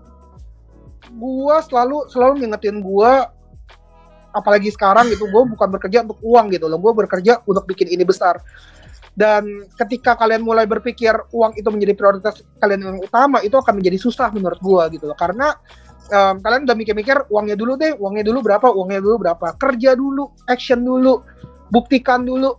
gue 1.12 1.55
selalu 1.67 2.10
selalu 2.10 2.45
ngingetin 2.45 2.81
gue 2.81 3.12
apalagi 4.32 4.72
sekarang 4.72 5.12
gitu 5.12 5.28
gue 5.28 5.44
bukan 5.56 5.67
bekerja 5.72 6.04
untuk 6.08 6.20
uang 6.24 6.52
gitu 6.52 6.65
loh 6.72 6.80
gue 6.80 6.91
bekerja 7.06 7.44
untuk 7.46 7.67
bikin 7.67 7.91
ini 7.91 8.04
besar. 8.08 8.39
Dan 9.12 9.67
ketika 9.76 10.15
kalian 10.15 10.39
mulai 10.39 10.63
berpikir 10.63 11.12
uang 11.36 11.60
itu 11.60 11.67
menjadi 11.67 11.94
prioritas 12.00 12.39
kalian 12.63 12.80
yang 12.80 13.00
utama 13.04 13.44
itu 13.44 13.60
akan 13.60 13.84
menjadi 13.84 14.00
susah 14.00 14.32
menurut 14.32 14.60
gua 14.63 14.88
gitu 14.88 15.12
loh. 15.12 15.17
Karena 15.20 15.52
um, 16.08 16.39
kalian 16.39 16.63
udah 16.63 16.78
mikir-mikir 16.80 17.28
uangnya 17.28 17.60
dulu 17.60 17.76
deh 17.76 17.91
uangnya 18.00 18.24
dulu 18.32 18.39
berapa 18.39 18.72
uangnya 18.72 19.04
dulu 19.04 19.15
berapa. 19.28 19.48
Kerja 19.60 20.00
dulu 20.00 20.32
action 20.48 20.80
dulu 20.80 21.28
buktikan 21.67 22.24
dulu 22.24 22.56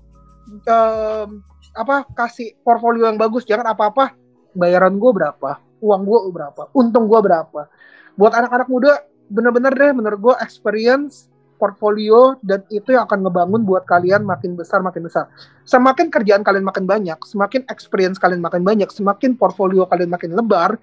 um, 0.69 1.41
apa 1.73 2.05
kasih 2.13 2.53
portfolio 2.61 3.09
yang 3.09 3.17
bagus. 3.17 3.49
Jangan 3.49 3.73
apa-apa 3.73 4.13
bayaran 4.53 5.01
gue 5.01 5.09
berapa 5.09 5.57
uang 5.81 6.03
gue 6.05 6.19
berapa 6.37 6.63
untung 6.77 7.09
gue 7.09 7.21
berapa. 7.33 7.65
Buat 8.13 8.33
anak-anak 8.37 8.69
muda 8.69 9.01
bener-bener 9.33 9.73
deh 9.73 9.93
menurut 9.97 10.21
gue 10.21 10.35
experience 10.45 11.32
portfolio 11.63 12.35
dan 12.43 12.67
itu 12.75 12.91
yang 12.91 13.07
akan 13.07 13.23
ngebangun 13.23 13.63
buat 13.63 13.87
kalian 13.87 14.27
makin 14.27 14.59
besar 14.59 14.83
makin 14.83 15.07
besar. 15.07 15.31
Semakin 15.63 16.11
kerjaan 16.11 16.43
kalian 16.43 16.67
makin 16.67 16.91
banyak, 16.91 17.23
semakin 17.23 17.63
experience 17.71 18.19
kalian 18.19 18.43
makin 18.43 18.67
banyak, 18.67 18.91
semakin 18.91 19.39
portfolio 19.39 19.87
kalian 19.87 20.11
makin 20.11 20.35
lebar, 20.35 20.75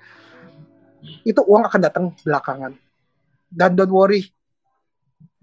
itu 1.28 1.42
uang 1.44 1.68
akan 1.68 1.80
datang 1.84 2.16
belakangan. 2.24 2.72
Dan 3.52 3.76
don't 3.76 3.92
worry, 3.92 4.24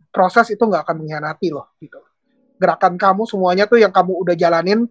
proses 0.09 0.49
itu 0.57 0.65
nggak 0.65 0.89
akan 0.89 1.05
mengkhianati 1.05 1.53
loh 1.53 1.77
gitu. 1.85 2.01
Gerakan 2.57 2.97
kamu 2.97 3.29
semuanya 3.29 3.69
tuh 3.69 3.77
yang 3.77 3.93
kamu 3.93 4.17
udah 4.25 4.33
jalanin 4.33 4.89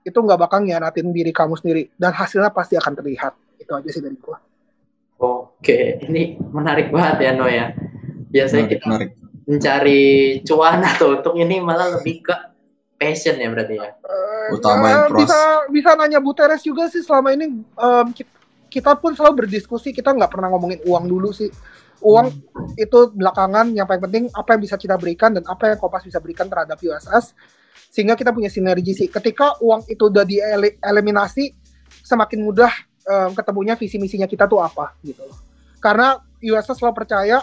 itu 0.00 0.16
nggak 0.16 0.40
bakal 0.40 0.64
ngianatin 0.64 1.12
diri 1.12 1.28
kamu 1.28 1.60
sendiri 1.60 1.92
dan 2.00 2.16
hasilnya 2.16 2.48
pasti 2.48 2.80
akan 2.80 2.96
terlihat. 2.96 3.36
Itu 3.60 3.76
aja 3.76 3.88
sih 3.92 4.00
dari 4.00 4.16
gua. 4.16 4.40
Oke, 5.20 6.00
ini 6.08 6.40
menarik 6.40 6.88
banget 6.88 7.28
ya 7.28 7.30
No 7.36 7.44
ya. 7.44 7.76
Biasanya 8.32 8.64
menarik, 8.66 8.80
kita 8.80 8.86
menarik 8.88 9.12
mencari 9.44 10.40
cuan 10.44 10.80
atau 10.96 11.20
untuk 11.20 11.34
ini 11.36 11.60
malah 11.60 12.00
lebih 12.00 12.24
ke 12.24 12.34
passion 12.96 13.36
ya 13.36 13.48
berarti 13.52 13.74
ya. 13.76 13.90
Uh, 14.04 14.48
ya, 14.60 15.08
bisa 15.12 15.38
bisa 15.72 15.90
nanya 15.96 16.20
Bu 16.20 16.32
Teres 16.36 16.64
juga 16.64 16.88
sih 16.88 17.00
selama 17.00 17.32
ini 17.32 17.64
um, 17.76 18.06
kita, 18.12 18.32
kita 18.68 18.92
pun 18.96 19.12
selalu 19.12 19.44
berdiskusi 19.44 19.92
kita 19.92 20.12
nggak 20.12 20.30
pernah 20.32 20.48
ngomongin 20.52 20.80
uang 20.84 21.04
dulu 21.08 21.30
sih. 21.32 21.50
Uang 22.04 22.28
hmm. 22.28 22.76
itu 22.76 23.12
belakangan 23.16 23.72
yang 23.72 23.88
paling 23.88 24.04
penting 24.04 24.24
apa 24.36 24.56
yang 24.56 24.60
bisa 24.60 24.76
kita 24.76 25.00
berikan 25.00 25.32
dan 25.32 25.44
apa 25.48 25.72
yang 25.72 25.78
Kompas 25.80 26.04
bisa 26.04 26.20
berikan 26.20 26.48
terhadap 26.48 26.76
USS 26.76 27.32
sehingga 27.88 28.18
kita 28.18 28.34
punya 28.34 28.52
sinergi 28.52 28.92
sih. 28.92 29.08
Ketika 29.08 29.60
uang 29.64 29.88
itu 29.88 30.12
udah 30.12 30.24
dieliminasi 30.26 31.54
semakin 32.04 32.44
mudah 32.44 32.72
um, 33.08 33.30
ketemunya 33.32 33.74
visi 33.78 33.96
misinya 33.96 34.28
kita 34.28 34.44
tuh 34.44 34.60
apa 34.60 34.96
gitu 35.00 35.24
loh. 35.24 35.38
Karena 35.80 36.16
USS 36.44 36.80
selalu 36.80 36.94
percaya 37.04 37.40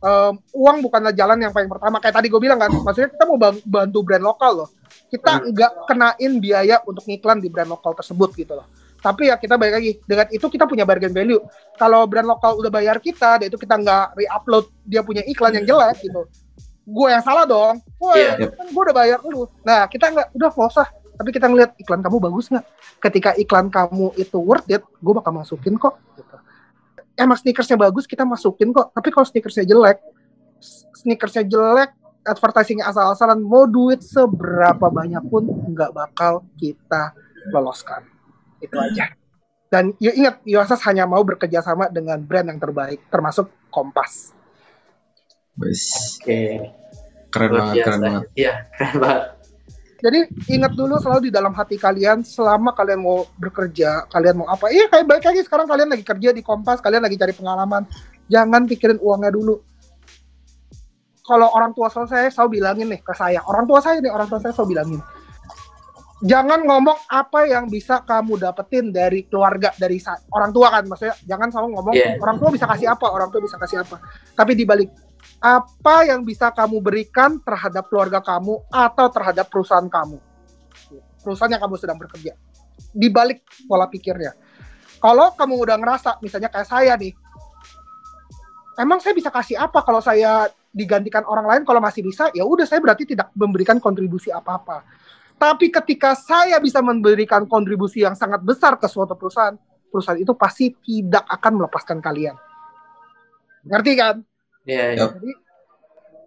um, 0.00 0.34
uang 0.56 0.76
bukanlah 0.84 1.12
jalan 1.14 1.38
yang 1.40 1.52
paling 1.52 1.68
pertama. 1.68 2.00
Kayak 2.00 2.20
tadi 2.20 2.26
gue 2.32 2.40
bilang 2.40 2.58
kan 2.60 2.72
maksudnya 2.72 3.10
kita 3.12 3.24
mau 3.28 3.38
bantu 3.64 3.98
brand 4.02 4.24
lokal 4.24 4.64
loh. 4.64 4.68
Kita 5.08 5.40
hmm. 5.40 5.46
nggak 5.54 5.72
kenain 5.86 6.32
biaya 6.40 6.76
untuk 6.88 7.04
ngiklan 7.06 7.38
di 7.38 7.48
brand 7.52 7.70
lokal 7.70 7.92
tersebut 7.94 8.32
gitu 8.34 8.56
loh. 8.56 8.66
Tapi 9.00 9.32
ya 9.32 9.40
kita 9.40 9.56
balik 9.56 9.80
lagi 9.80 9.92
dengan 10.04 10.28
itu 10.28 10.44
kita 10.44 10.68
punya 10.68 10.84
bargain 10.84 11.12
value. 11.12 11.40
Kalau 11.80 12.04
brand 12.04 12.28
lokal 12.28 12.60
udah 12.60 12.68
bayar 12.68 13.00
kita 13.00 13.40
dan 13.40 13.46
itu 13.48 13.56
kita 13.56 13.80
nggak 13.80 14.06
re-upload 14.16 14.68
dia 14.84 15.00
punya 15.00 15.24
iklan 15.24 15.56
yang 15.56 15.64
jelek 15.64 16.04
gitu. 16.04 16.28
Gue 16.84 17.08
yang 17.08 17.24
salah 17.24 17.48
dong. 17.48 17.80
Wah 17.96 18.16
yeah. 18.16 18.36
kan 18.36 18.66
gue 18.68 18.82
udah 18.82 18.96
bayar 18.96 19.18
lu. 19.24 19.48
Nah 19.64 19.88
kita 19.88 20.12
nggak 20.12 20.36
udah 20.36 20.48
nggak 20.52 20.72
usah. 20.76 20.88
Tapi 21.20 21.36
kita 21.36 21.52
ngeliat 21.52 21.76
iklan 21.80 22.00
kamu 22.00 22.16
bagus 22.16 22.48
nggak? 22.52 22.64
Ketika 23.00 23.30
iklan 23.40 23.72
kamu 23.72 24.12
itu 24.20 24.36
worth 24.36 24.68
it 24.68 24.84
gue 24.84 25.12
bakal 25.16 25.32
masukin 25.32 25.80
kok. 25.80 25.96
gitu 26.20 26.29
emang 27.20 27.36
sneakersnya 27.36 27.76
bagus 27.76 28.08
kita 28.08 28.24
masukin 28.24 28.72
kok 28.72 28.96
tapi 28.96 29.12
kalau 29.12 29.28
sneakersnya 29.28 29.68
jelek 29.68 30.00
sneakersnya 30.96 31.44
jelek 31.44 31.92
advertisingnya 32.24 32.88
asal-asalan 32.88 33.40
mau 33.40 33.68
duit 33.68 34.00
seberapa 34.00 34.88
banyak 34.88 35.24
pun 35.28 35.44
nggak 35.44 35.92
bakal 35.92 36.44
kita 36.56 37.12
loloskan 37.52 38.04
itu 38.64 38.76
aja 38.76 39.12
dan 39.68 39.92
yuk 40.02 40.16
ingat 40.16 40.36
Yosas 40.48 40.80
hanya 40.88 41.04
mau 41.04 41.22
bekerja 41.22 41.60
sama 41.60 41.92
dengan 41.92 42.20
brand 42.20 42.48
yang 42.48 42.60
terbaik 42.60 43.04
termasuk 43.12 43.48
Kompas 43.70 44.40
Oke. 45.60 45.76
Okay. 46.24 46.50
Keren 47.30 47.50
banget, 47.52 47.74
keren 47.84 48.00
banget. 48.00 48.22
Iya, 48.34 48.52
keren 48.74 48.96
banget. 48.98 49.24
Jadi 50.00 50.20
ingat 50.56 50.72
dulu 50.72 50.96
selalu 50.96 51.28
di 51.28 51.32
dalam 51.32 51.52
hati 51.52 51.76
kalian 51.76 52.24
selama 52.24 52.72
kalian 52.72 53.04
mau 53.04 53.28
bekerja, 53.36 54.08
kalian 54.08 54.40
mau 54.40 54.48
apa? 54.48 54.72
Iya 54.72 54.88
kayak 54.88 55.04
baik 55.04 55.24
lagi 55.28 55.40
sekarang 55.44 55.68
kalian 55.68 55.92
lagi 55.92 56.04
kerja 56.04 56.32
di 56.32 56.40
Kompas, 56.40 56.80
kalian 56.80 57.04
lagi 57.04 57.20
cari 57.20 57.36
pengalaman. 57.36 57.84
Jangan 58.32 58.64
pikirin 58.64 58.96
uangnya 58.96 59.36
dulu. 59.36 59.60
Kalau 61.20 61.52
orang 61.52 61.76
tua 61.76 61.92
saya 61.92 62.32
selalu 62.32 62.58
bilangin 62.58 62.88
nih 62.88 63.00
ke 63.04 63.12
saya, 63.12 63.44
orang 63.44 63.68
tua 63.68 63.78
saya 63.84 64.00
nih, 64.00 64.10
orang 64.10 64.26
tua 64.26 64.40
saya 64.40 64.56
selalu 64.56 64.68
bilangin. 64.72 65.00
Jangan 66.20 66.60
ngomong 66.68 66.98
apa 67.08 67.48
yang 67.48 67.64
bisa 67.68 68.04
kamu 68.04 68.40
dapetin 68.40 68.92
dari 68.92 69.24
keluarga, 69.24 69.72
dari 69.76 69.96
orang 70.32 70.52
tua 70.52 70.68
kan 70.68 70.84
maksudnya. 70.88 71.16
Jangan 71.28 71.48
selalu 71.48 71.68
ngomong 71.76 71.94
yeah. 71.96 72.16
orang 72.20 72.36
tua 72.40 72.48
bisa 72.52 72.64
kasih 72.68 72.92
apa, 72.92 73.06
orang 73.08 73.28
tua 73.28 73.40
bisa 73.40 73.56
kasih 73.56 73.84
apa. 73.84 73.96
Tapi 74.36 74.52
dibalik 74.52 74.88
apa 75.40 76.04
yang 76.04 76.20
bisa 76.20 76.52
kamu 76.52 76.84
berikan 76.84 77.40
terhadap 77.40 77.88
keluarga 77.88 78.20
kamu 78.20 78.60
atau 78.68 79.06
terhadap 79.08 79.48
perusahaan 79.48 79.88
kamu. 79.88 80.20
Perusahaan 81.24 81.52
yang 81.52 81.62
kamu 81.64 81.76
sedang 81.80 81.96
bekerja. 81.96 82.36
Di 82.92 83.08
balik 83.08 83.44
pola 83.64 83.88
pikirnya. 83.88 84.36
Kalau 85.00 85.32
kamu 85.32 85.54
udah 85.64 85.76
ngerasa, 85.80 86.20
misalnya 86.20 86.52
kayak 86.52 86.68
saya 86.68 86.92
nih, 87.00 87.16
emang 88.76 89.00
saya 89.00 89.16
bisa 89.16 89.32
kasih 89.32 89.56
apa 89.56 89.80
kalau 89.80 90.04
saya 90.04 90.52
digantikan 90.70 91.24
orang 91.24 91.48
lain 91.48 91.62
kalau 91.64 91.80
masih 91.80 92.04
bisa, 92.04 92.28
ya 92.36 92.44
udah 92.44 92.68
saya 92.68 92.84
berarti 92.84 93.08
tidak 93.08 93.32
memberikan 93.32 93.80
kontribusi 93.80 94.28
apa-apa. 94.28 94.84
Tapi 95.40 95.72
ketika 95.72 96.12
saya 96.12 96.60
bisa 96.60 96.84
memberikan 96.84 97.48
kontribusi 97.48 98.04
yang 98.04 98.12
sangat 98.12 98.44
besar 98.44 98.76
ke 98.76 98.84
suatu 98.84 99.16
perusahaan, 99.16 99.56
perusahaan 99.88 100.20
itu 100.20 100.36
pasti 100.36 100.68
tidak 100.84 101.24
akan 101.32 101.64
melepaskan 101.64 102.04
kalian. 102.04 102.36
Ngerti 103.64 103.92
kan? 103.96 104.20
Iya, 104.64 104.84
iya. 104.96 105.06
Jadi 105.08 105.32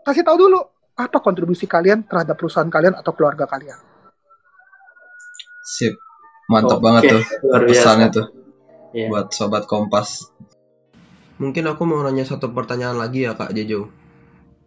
kasih 0.03 0.23
tahu 0.25 0.37
dulu 0.47 0.59
apa 0.93 1.17
kontribusi 1.21 1.65
kalian 1.65 2.05
terhadap 2.05 2.37
perusahaan 2.37 2.69
kalian 2.69 2.93
atau 2.97 3.11
keluarga 3.17 3.49
kalian. 3.49 3.77
Sip. 5.63 5.97
Mantap 6.51 6.79
okay. 6.79 6.85
banget 6.85 7.01
tuh 7.07 7.23
pesannya 7.69 8.07
tuh. 8.11 8.27
Yeah. 8.93 9.09
Buat 9.09 9.33
sobat 9.33 9.65
Kompas. 9.65 10.29
Mungkin 11.41 11.65
aku 11.65 11.81
mau 11.89 12.05
nanya 12.05 12.29
satu 12.29 12.53
pertanyaan 12.53 12.99
lagi 12.99 13.25
ya 13.25 13.33
Kak 13.33 13.55
Jejo. 13.57 13.89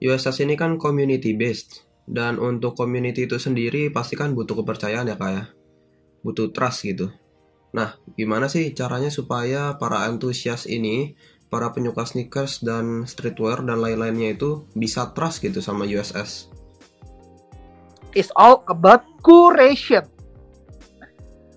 USS 0.03 0.45
ini 0.45 0.59
kan 0.59 0.77
community 0.77 1.33
based 1.33 1.87
dan 2.05 2.37
untuk 2.43 2.77
community 2.77 3.25
itu 3.25 3.39
sendiri 3.41 3.89
pasti 3.89 4.19
kan 4.19 4.35
butuh 4.35 4.59
kepercayaan 4.61 5.07
ya 5.07 5.17
Kak 5.17 5.31
ya. 5.31 5.45
Butuh 6.27 6.51
trust 6.51 6.91
gitu. 6.91 7.15
Nah, 7.71 7.95
gimana 8.17 8.51
sih 8.51 8.73
caranya 8.73 9.13
supaya 9.13 9.77
para 9.79 10.09
antusias 10.09 10.67
ini 10.67 11.15
para 11.47 11.71
penyuka 11.71 12.03
sneakers 12.03 12.59
dan 12.63 13.07
streetwear 13.07 13.63
dan 13.63 13.79
lain-lainnya 13.79 14.35
itu 14.35 14.67
bisa 14.75 15.15
trust 15.15 15.43
gitu 15.43 15.63
sama 15.63 15.87
USS. 15.87 16.51
It's 18.17 18.33
all 18.35 18.65
about 18.67 19.07
curation. 19.23 20.09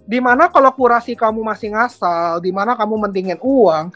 Di 0.10 0.18
mana 0.18 0.50
kalau 0.50 0.74
kurasi 0.74 1.14
kamu 1.14 1.46
masih 1.46 1.74
ngasal, 1.74 2.42
di 2.42 2.50
mana 2.50 2.74
kamu 2.74 3.10
mentingin 3.10 3.40
uang, 3.42 3.94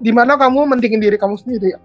di 0.00 0.10
mana 0.12 0.40
kamu 0.40 0.64
mentingin 0.76 1.00
diri 1.00 1.20
kamu 1.20 1.36
sendiri, 1.36 1.76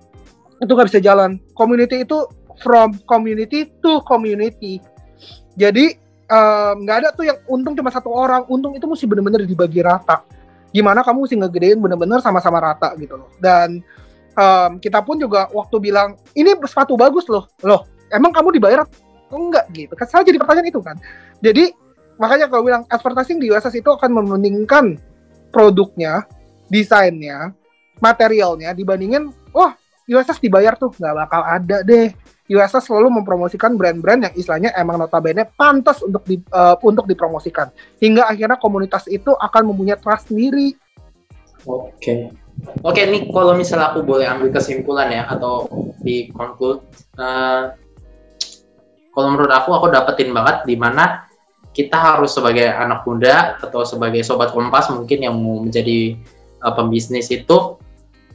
itu 0.59 0.71
nggak 0.71 0.87
bisa 0.87 1.03
jalan. 1.03 1.39
Community 1.51 2.07
itu 2.07 2.23
from 2.63 2.95
community 3.03 3.67
to 3.83 3.99
community. 4.07 4.79
Jadi 5.59 5.99
nggak 6.79 6.95
um, 6.95 7.01
ada 7.03 7.09
tuh 7.11 7.27
yang 7.27 7.35
untung 7.51 7.75
cuma 7.75 7.91
satu 7.91 8.07
orang, 8.15 8.47
untung 8.47 8.71
itu 8.71 8.87
mesti 8.87 9.03
benar-benar 9.03 9.43
dibagi 9.43 9.83
rata 9.83 10.23
gimana 10.71 11.03
kamu 11.03 11.27
mesti 11.27 11.35
ngegedein 11.37 11.79
bener-bener 11.79 12.19
sama-sama 12.23 12.59
rata 12.59 12.95
gitu 12.99 13.19
loh. 13.19 13.29
Dan 13.39 13.83
um, 14.35 14.71
kita 14.79 15.03
pun 15.03 15.19
juga 15.19 15.51
waktu 15.51 15.77
bilang 15.79 16.19
ini 16.35 16.55
sepatu 16.67 16.95
bagus 16.95 17.27
loh. 17.27 17.47
Loh 17.63 17.87
emang 18.11 18.35
kamu 18.35 18.59
dibayar 18.59 18.83
atau 18.83 19.37
enggak? 19.39 19.65
Gitu. 19.71 19.93
Kan 19.95 20.07
saya 20.07 20.23
jadi 20.27 20.37
pertanyaan 20.39 20.67
itu 20.67 20.81
kan. 20.83 20.95
Jadi 21.39 21.71
makanya 22.19 22.51
kalau 22.51 22.63
bilang 22.67 22.83
advertising 22.91 23.39
di 23.39 23.49
USS 23.49 23.81
itu 23.81 23.89
akan 23.89 24.11
mementingkan 24.21 24.99
produknya 25.49 26.27
desainnya 26.71 27.51
materialnya 27.99 28.71
dibandingin 28.71 29.29
wah 29.51 29.75
USS 30.09 30.41
dibayar 30.41 30.73
tuh 30.77 30.93
nggak 30.93 31.15
bakal 31.27 31.41
ada 31.45 31.83
deh. 31.85 32.13
USS 32.51 32.91
selalu 32.91 33.21
mempromosikan 33.21 33.79
brand-brand 33.79 34.27
yang 34.27 34.33
istilahnya 34.35 34.75
emang 34.75 34.99
notabene 34.99 35.47
pantas 35.55 36.03
untuk 36.03 36.27
di, 36.27 36.41
uh, 36.51 36.75
untuk 36.83 37.07
dipromosikan. 37.07 37.71
Hingga 38.03 38.27
akhirnya 38.27 38.59
komunitas 38.59 39.07
itu 39.07 39.31
akan 39.31 39.71
mempunyai 39.71 39.95
trust 39.95 40.33
sendiri. 40.33 40.75
Oke. 41.63 42.33
Oke, 42.83 43.07
nih 43.07 43.31
kalau 43.31 43.55
misalnya 43.55 43.95
aku 43.95 44.03
boleh 44.03 44.27
ambil 44.27 44.51
kesimpulan 44.51 45.09
ya 45.09 45.23
atau 45.31 45.65
di 46.03 46.29
conclude 46.35 46.83
uh, 47.17 47.73
kalau 49.11 49.27
menurut 49.33 49.51
aku 49.51 49.75
aku 49.75 49.87
dapetin 49.91 50.31
banget 50.31 50.63
di 50.65 50.75
mana 50.75 51.27
kita 51.71 51.95
harus 51.95 52.35
sebagai 52.35 52.67
anak 52.67 53.07
muda 53.07 53.55
atau 53.63 53.87
sebagai 53.87 54.23
sobat 54.27 54.51
kompas 54.51 54.91
mungkin 54.91 55.23
yang 55.23 55.35
mau 55.39 55.63
menjadi 55.63 56.19
uh, 56.63 56.73
pembisnis 56.75 57.31
itu 57.31 57.79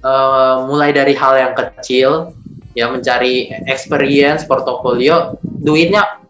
uh, 0.07 0.55
mulai 0.71 0.95
dari 0.95 1.19
hal 1.19 1.35
yang 1.35 1.53
kecil 1.59 2.31
ya 2.79 2.87
mencari 2.93 3.51
experience 3.67 4.47
portofolio 4.47 5.35
duitnya 5.43 6.23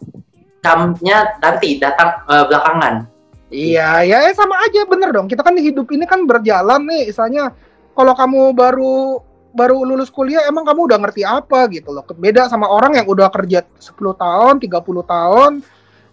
kamnya 0.65 1.37
nanti 1.37 1.77
datang 1.77 2.25
uh, 2.25 2.49
belakangan. 2.49 3.05
Iya 3.47 4.03
ya 4.03 4.27
sama 4.35 4.59
aja 4.65 4.83
bener 4.89 5.13
dong. 5.13 5.29
Kita 5.29 5.45
kan 5.45 5.55
hidup 5.55 5.87
ini 5.93 6.03
kan 6.09 6.25
berjalan 6.25 6.83
nih 6.89 7.13
misalnya 7.13 7.53
kalau 7.95 8.11
kamu 8.17 8.51
baru 8.51 9.23
baru 9.55 9.87
lulus 9.87 10.11
kuliah 10.11 10.45
emang 10.45 10.67
kamu 10.67 10.91
udah 10.91 10.97
ngerti 10.99 11.23
apa 11.23 11.69
gitu 11.71 11.95
loh. 11.95 12.03
Beda 12.17 12.51
sama 12.51 12.67
orang 12.67 12.99
yang 12.99 13.07
udah 13.07 13.31
kerja 13.31 13.63
10 13.79 13.95
tahun 13.95 14.53
30 14.59 14.83
tahun 14.83 15.51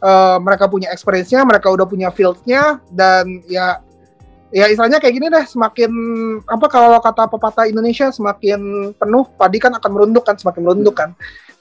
uh, 0.05 0.37
mereka 0.39 0.71
punya 0.71 0.95
experience-nya 0.95 1.43
mereka 1.43 1.73
udah 1.75 1.87
punya 1.89 2.09
field-nya 2.15 2.79
dan 2.95 3.43
ya 3.51 3.83
ya 4.55 4.71
istilahnya 4.71 5.03
kayak 5.03 5.15
gini 5.19 5.27
deh 5.27 5.43
semakin 5.51 5.91
apa 6.47 6.67
kalau 6.71 7.03
kata 7.03 7.27
pepatah 7.27 7.67
Indonesia 7.67 8.15
semakin 8.15 8.95
penuh 8.95 9.27
padi 9.35 9.59
kan 9.59 9.75
akan 9.75 9.91
merunduk 9.91 10.23
kan 10.23 10.39
semakin 10.39 10.63
merunduk 10.63 10.95
kan. 10.95 11.11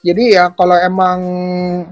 Jadi 0.04 0.36
ya 0.36 0.52
kalau 0.54 0.78
emang 0.78 1.18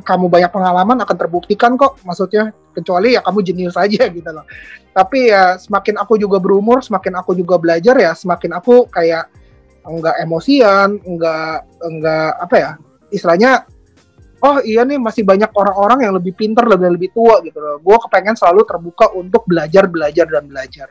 kamu 0.04 0.30
banyak 0.30 0.52
pengalaman 0.52 1.00
akan 1.02 1.16
terbuktikan 1.18 1.74
kok 1.74 1.98
maksudnya. 2.06 2.54
Kecuali 2.72 3.18
ya 3.18 3.20
kamu 3.20 3.38
jenius 3.42 3.74
aja 3.74 4.06
gitu 4.16 4.30
loh. 4.30 4.46
Tapi 4.94 5.34
ya 5.34 5.58
semakin 5.58 5.98
aku 5.98 6.22
juga 6.22 6.38
berumur 6.38 6.86
semakin 6.86 7.18
aku 7.18 7.34
juga 7.34 7.58
belajar 7.58 7.98
ya 7.98 8.14
semakin 8.14 8.62
aku 8.62 8.86
kayak 8.86 9.26
enggak 9.82 10.14
emosian 10.22 11.02
enggak 11.02 11.66
enggak 11.82 12.30
apa 12.38 12.54
ya 12.54 12.70
istilahnya 13.10 13.66
oh 14.42 14.58
iya 14.66 14.82
nih 14.82 14.98
masih 14.98 15.22
banyak 15.22 15.50
orang-orang 15.54 16.04
yang 16.04 16.14
lebih 16.18 16.34
pinter 16.34 16.66
lebih 16.66 16.98
lebih 16.98 17.10
tua 17.14 17.38
gitu 17.46 17.58
loh. 17.62 17.78
Gue 17.78 17.96
kepengen 18.02 18.34
selalu 18.34 18.66
terbuka 18.66 19.14
untuk 19.14 19.46
belajar 19.46 19.86
belajar 19.86 20.26
dan 20.26 20.44
belajar. 20.50 20.88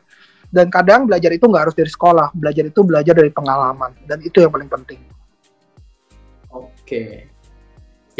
Dan 0.51 0.67
kadang 0.67 1.07
belajar 1.07 1.31
itu 1.31 1.47
nggak 1.47 1.63
harus 1.69 1.75
dari 1.75 1.87
sekolah 1.87 2.35
belajar 2.35 2.63
itu 2.67 2.81
belajar 2.83 3.15
dari 3.15 3.31
pengalaman. 3.31 3.95
Dan 4.03 4.19
itu 4.23 4.43
yang 4.43 4.51
paling 4.51 4.67
penting. 4.67 4.99
Oke. 6.51 7.31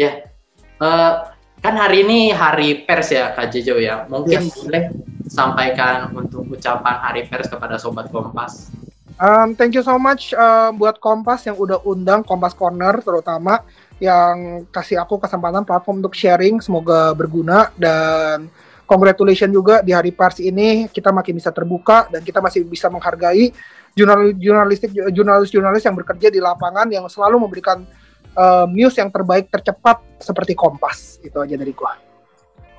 Ya. 0.00 0.32
Uh, 0.80 1.28
kan 1.60 1.76
hari 1.76 2.02
ini 2.02 2.32
hari 2.32 2.88
pers 2.88 3.12
ya 3.12 3.36
kak 3.36 3.52
Jejo 3.52 3.76
ya. 3.76 4.08
Mungkin 4.08 4.48
yes. 4.48 4.56
boleh 4.64 4.84
sampaikan 5.28 6.08
untuk 6.16 6.48
ucapan 6.48 6.96
hari 7.04 7.28
pers 7.28 7.52
kepada 7.52 7.76
sobat 7.76 8.08
Kompas. 8.08 8.72
Um, 9.20 9.52
thank 9.54 9.76
you 9.76 9.84
so 9.84 10.00
much 10.00 10.32
uh, 10.32 10.72
buat 10.72 10.96
Kompas 10.98 11.44
yang 11.44 11.60
udah 11.60 11.84
undang 11.84 12.24
Kompas 12.24 12.56
Corner 12.56 12.96
terutama 13.04 13.60
yang 14.02 14.66
kasih 14.74 14.98
aku 14.98 15.22
kesempatan 15.22 15.62
platform 15.62 16.02
untuk 16.02 16.18
sharing 16.18 16.58
semoga 16.58 17.14
berguna 17.14 17.70
dan 17.78 18.50
congratulations 18.82 19.54
juga 19.54 19.78
di 19.78 19.94
hari 19.94 20.10
pers 20.10 20.42
ini 20.42 20.90
kita 20.90 21.14
makin 21.14 21.38
bisa 21.38 21.54
terbuka 21.54 22.10
dan 22.10 22.26
kita 22.26 22.42
masih 22.42 22.66
bisa 22.66 22.90
menghargai 22.90 23.54
jurnalis 23.94 24.34
jurnalistik 24.42 24.90
jurnalis-jurnalis 24.90 25.86
yang 25.86 25.94
bekerja 25.94 26.28
di 26.34 26.42
lapangan 26.42 26.90
yang 26.90 27.06
selalu 27.06 27.46
memberikan 27.46 27.86
uh, 28.34 28.66
news 28.66 28.98
yang 28.98 29.06
terbaik 29.14 29.46
tercepat 29.54 30.02
seperti 30.18 30.58
Kompas 30.58 31.22
itu 31.22 31.38
aja 31.38 31.54
dari 31.54 31.70
gua. 31.70 31.94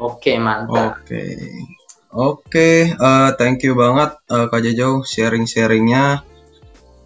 Oke 0.04 0.36
mantap. 0.36 1.00
Oke. 1.08 1.24
Oke, 2.14 2.46
okay, 2.46 2.78
uh, 2.94 3.34
thank 3.42 3.66
you 3.66 3.74
banget 3.74 4.14
uh, 4.30 4.46
Kak 4.46 4.62
Jojo 4.62 5.02
sharing-sharingnya. 5.02 6.22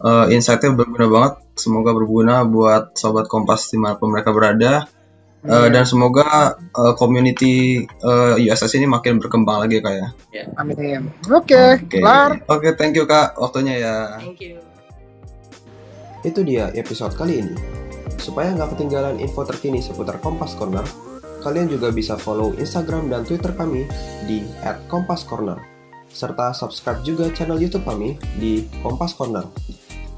Uh, 0.03 0.27
insightnya 0.27 0.75
berguna 0.75 1.07
banget. 1.07 1.46
Semoga 1.57 1.91
berguna 1.91 2.45
buat 2.45 2.93
sobat 2.95 3.25
Kompas 3.25 3.67
di 3.73 3.81
mana 3.81 3.97
pun 3.97 4.13
mereka 4.13 4.31
berada. 4.31 4.85
Uh, 5.47 5.71
dan 5.71 5.87
semoga 5.87 6.59
uh, 6.75 6.91
community 6.99 7.85
uh, 8.03 8.35
USS 8.35 8.83
ini 8.83 8.89
makin 8.89 9.21
berkembang 9.21 9.63
lagi 9.63 9.79
kak 9.79 9.93
ya. 9.95 10.07
Yeah. 10.33 10.47
Amin. 10.59 11.07
Oke, 11.29 11.79
okay, 11.87 12.01
okay. 12.01 12.01
Oke, 12.03 12.41
okay, 12.51 12.71
thank 12.75 12.97
you 12.97 13.07
kak 13.07 13.37
waktunya 13.39 13.79
ya. 13.79 13.95
Thank 14.19 14.43
you. 14.43 14.59
Itu 16.25 16.43
dia 16.43 16.73
episode 16.75 17.15
kali 17.15 17.47
ini. 17.47 17.55
Supaya 18.17 18.51
nggak 18.59 18.75
ketinggalan 18.75 19.21
info 19.23 19.45
terkini 19.47 19.79
seputar 19.79 20.19
Kompas 20.19 20.57
Corner, 20.57 20.83
Kalian 21.47 21.69
juga 21.69 21.93
bisa 21.93 22.17
follow 22.17 22.51
Instagram 22.57 23.07
dan 23.07 23.21
Twitter 23.23 23.53
kami 23.53 23.85
di 24.25 24.43
@kompascorner 24.89 25.77
serta 26.07 26.49
subscribe 26.55 27.03
juga 27.05 27.29
channel 27.29 27.61
YouTube 27.61 27.85
kami 27.85 28.17
di 28.35 28.65
Kompas 28.81 29.13
Corner. 29.13 29.45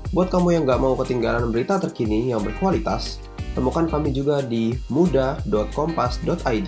Buat 0.10 0.34
kamu 0.34 0.58
yang 0.58 0.63
nggak 0.65 0.82
mau 0.82 0.98
ketinggalan 0.98 1.54
berita 1.54 1.78
terkini 1.78 2.34
yang 2.34 2.41
berkualitas, 2.41 3.22
temukan 3.54 3.86
kami 3.86 4.10
juga 4.10 4.41
di 4.41 4.74
muda.kompas.id. 4.89 6.67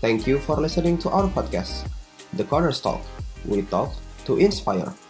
Thank 0.00 0.24
you 0.24 0.40
for 0.40 0.56
listening 0.56 0.96
to 1.04 1.12
our 1.12 1.28
podcast, 1.28 1.84
The 2.32 2.48
Corner 2.48 2.72
Talk. 2.72 3.04
We 3.44 3.60
talk 3.68 3.92
to 4.24 4.40
inspire. 4.40 5.05